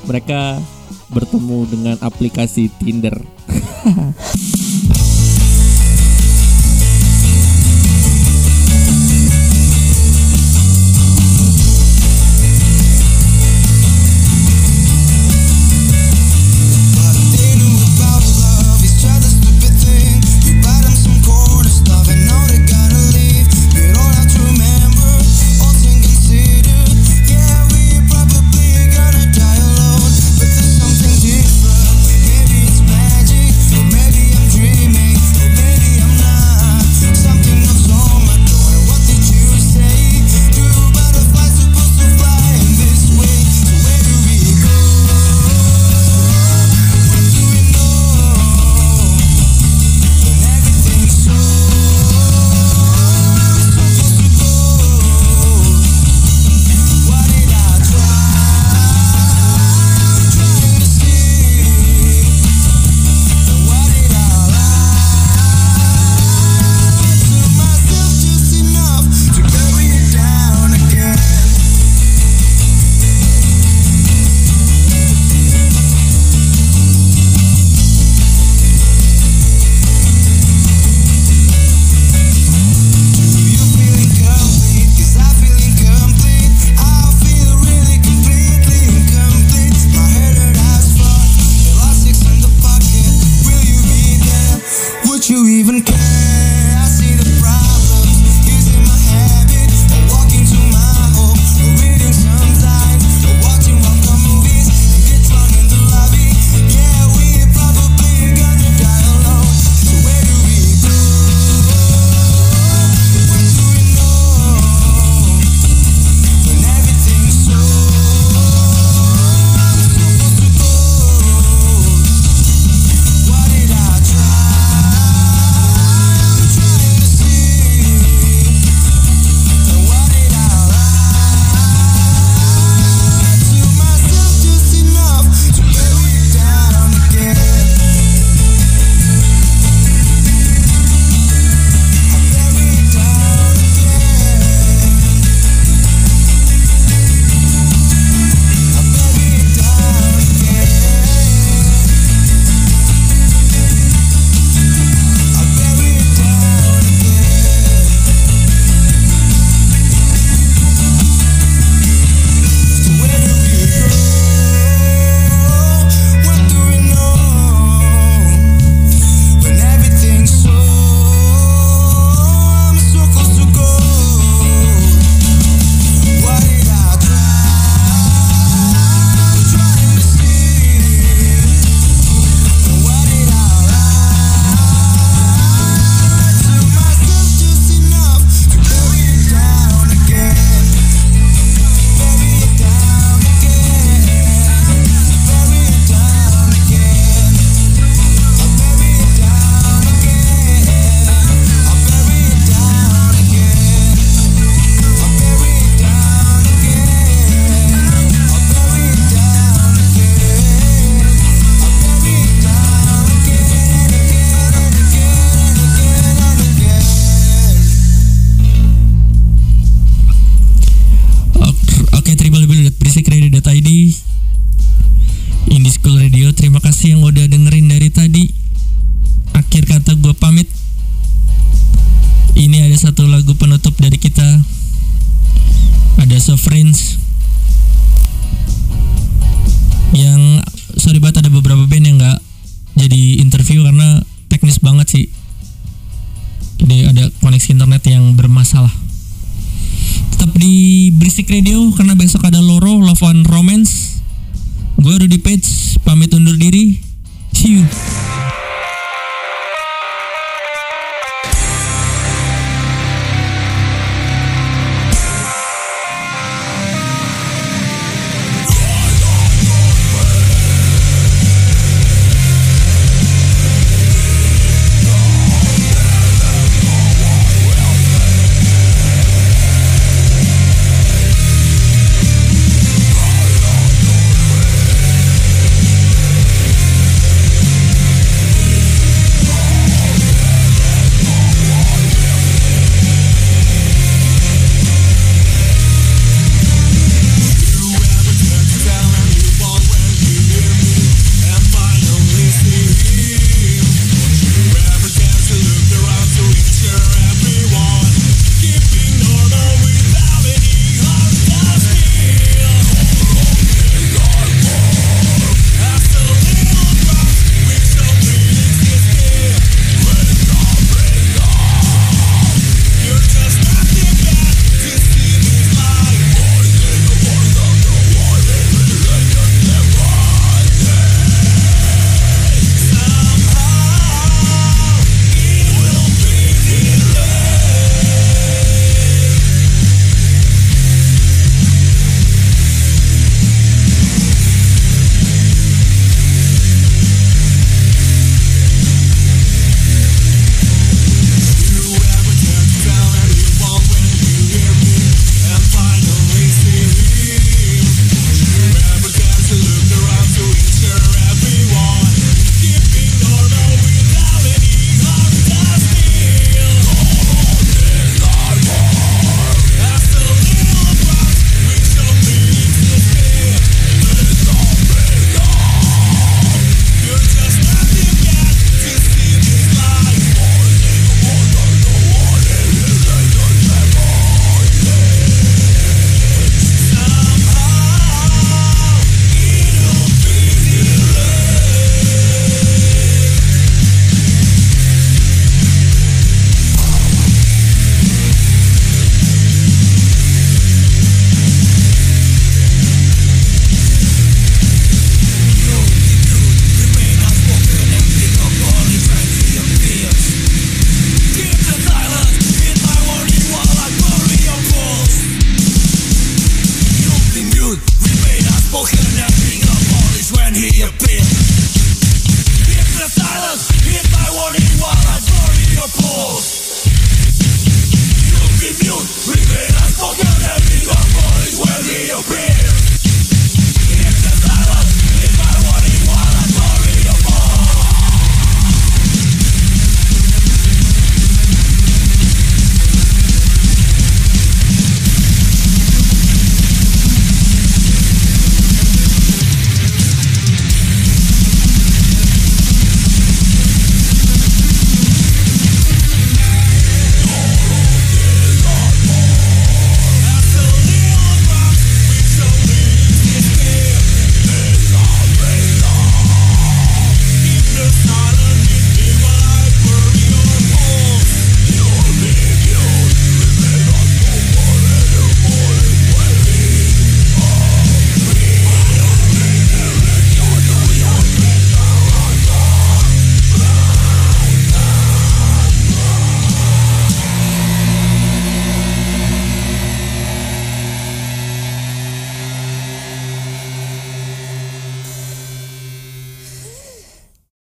mereka 0.06 0.62
bertemu 1.10 1.60
dengan 1.70 1.98
aplikasi 2.06 2.70
Tinder. 2.78 3.18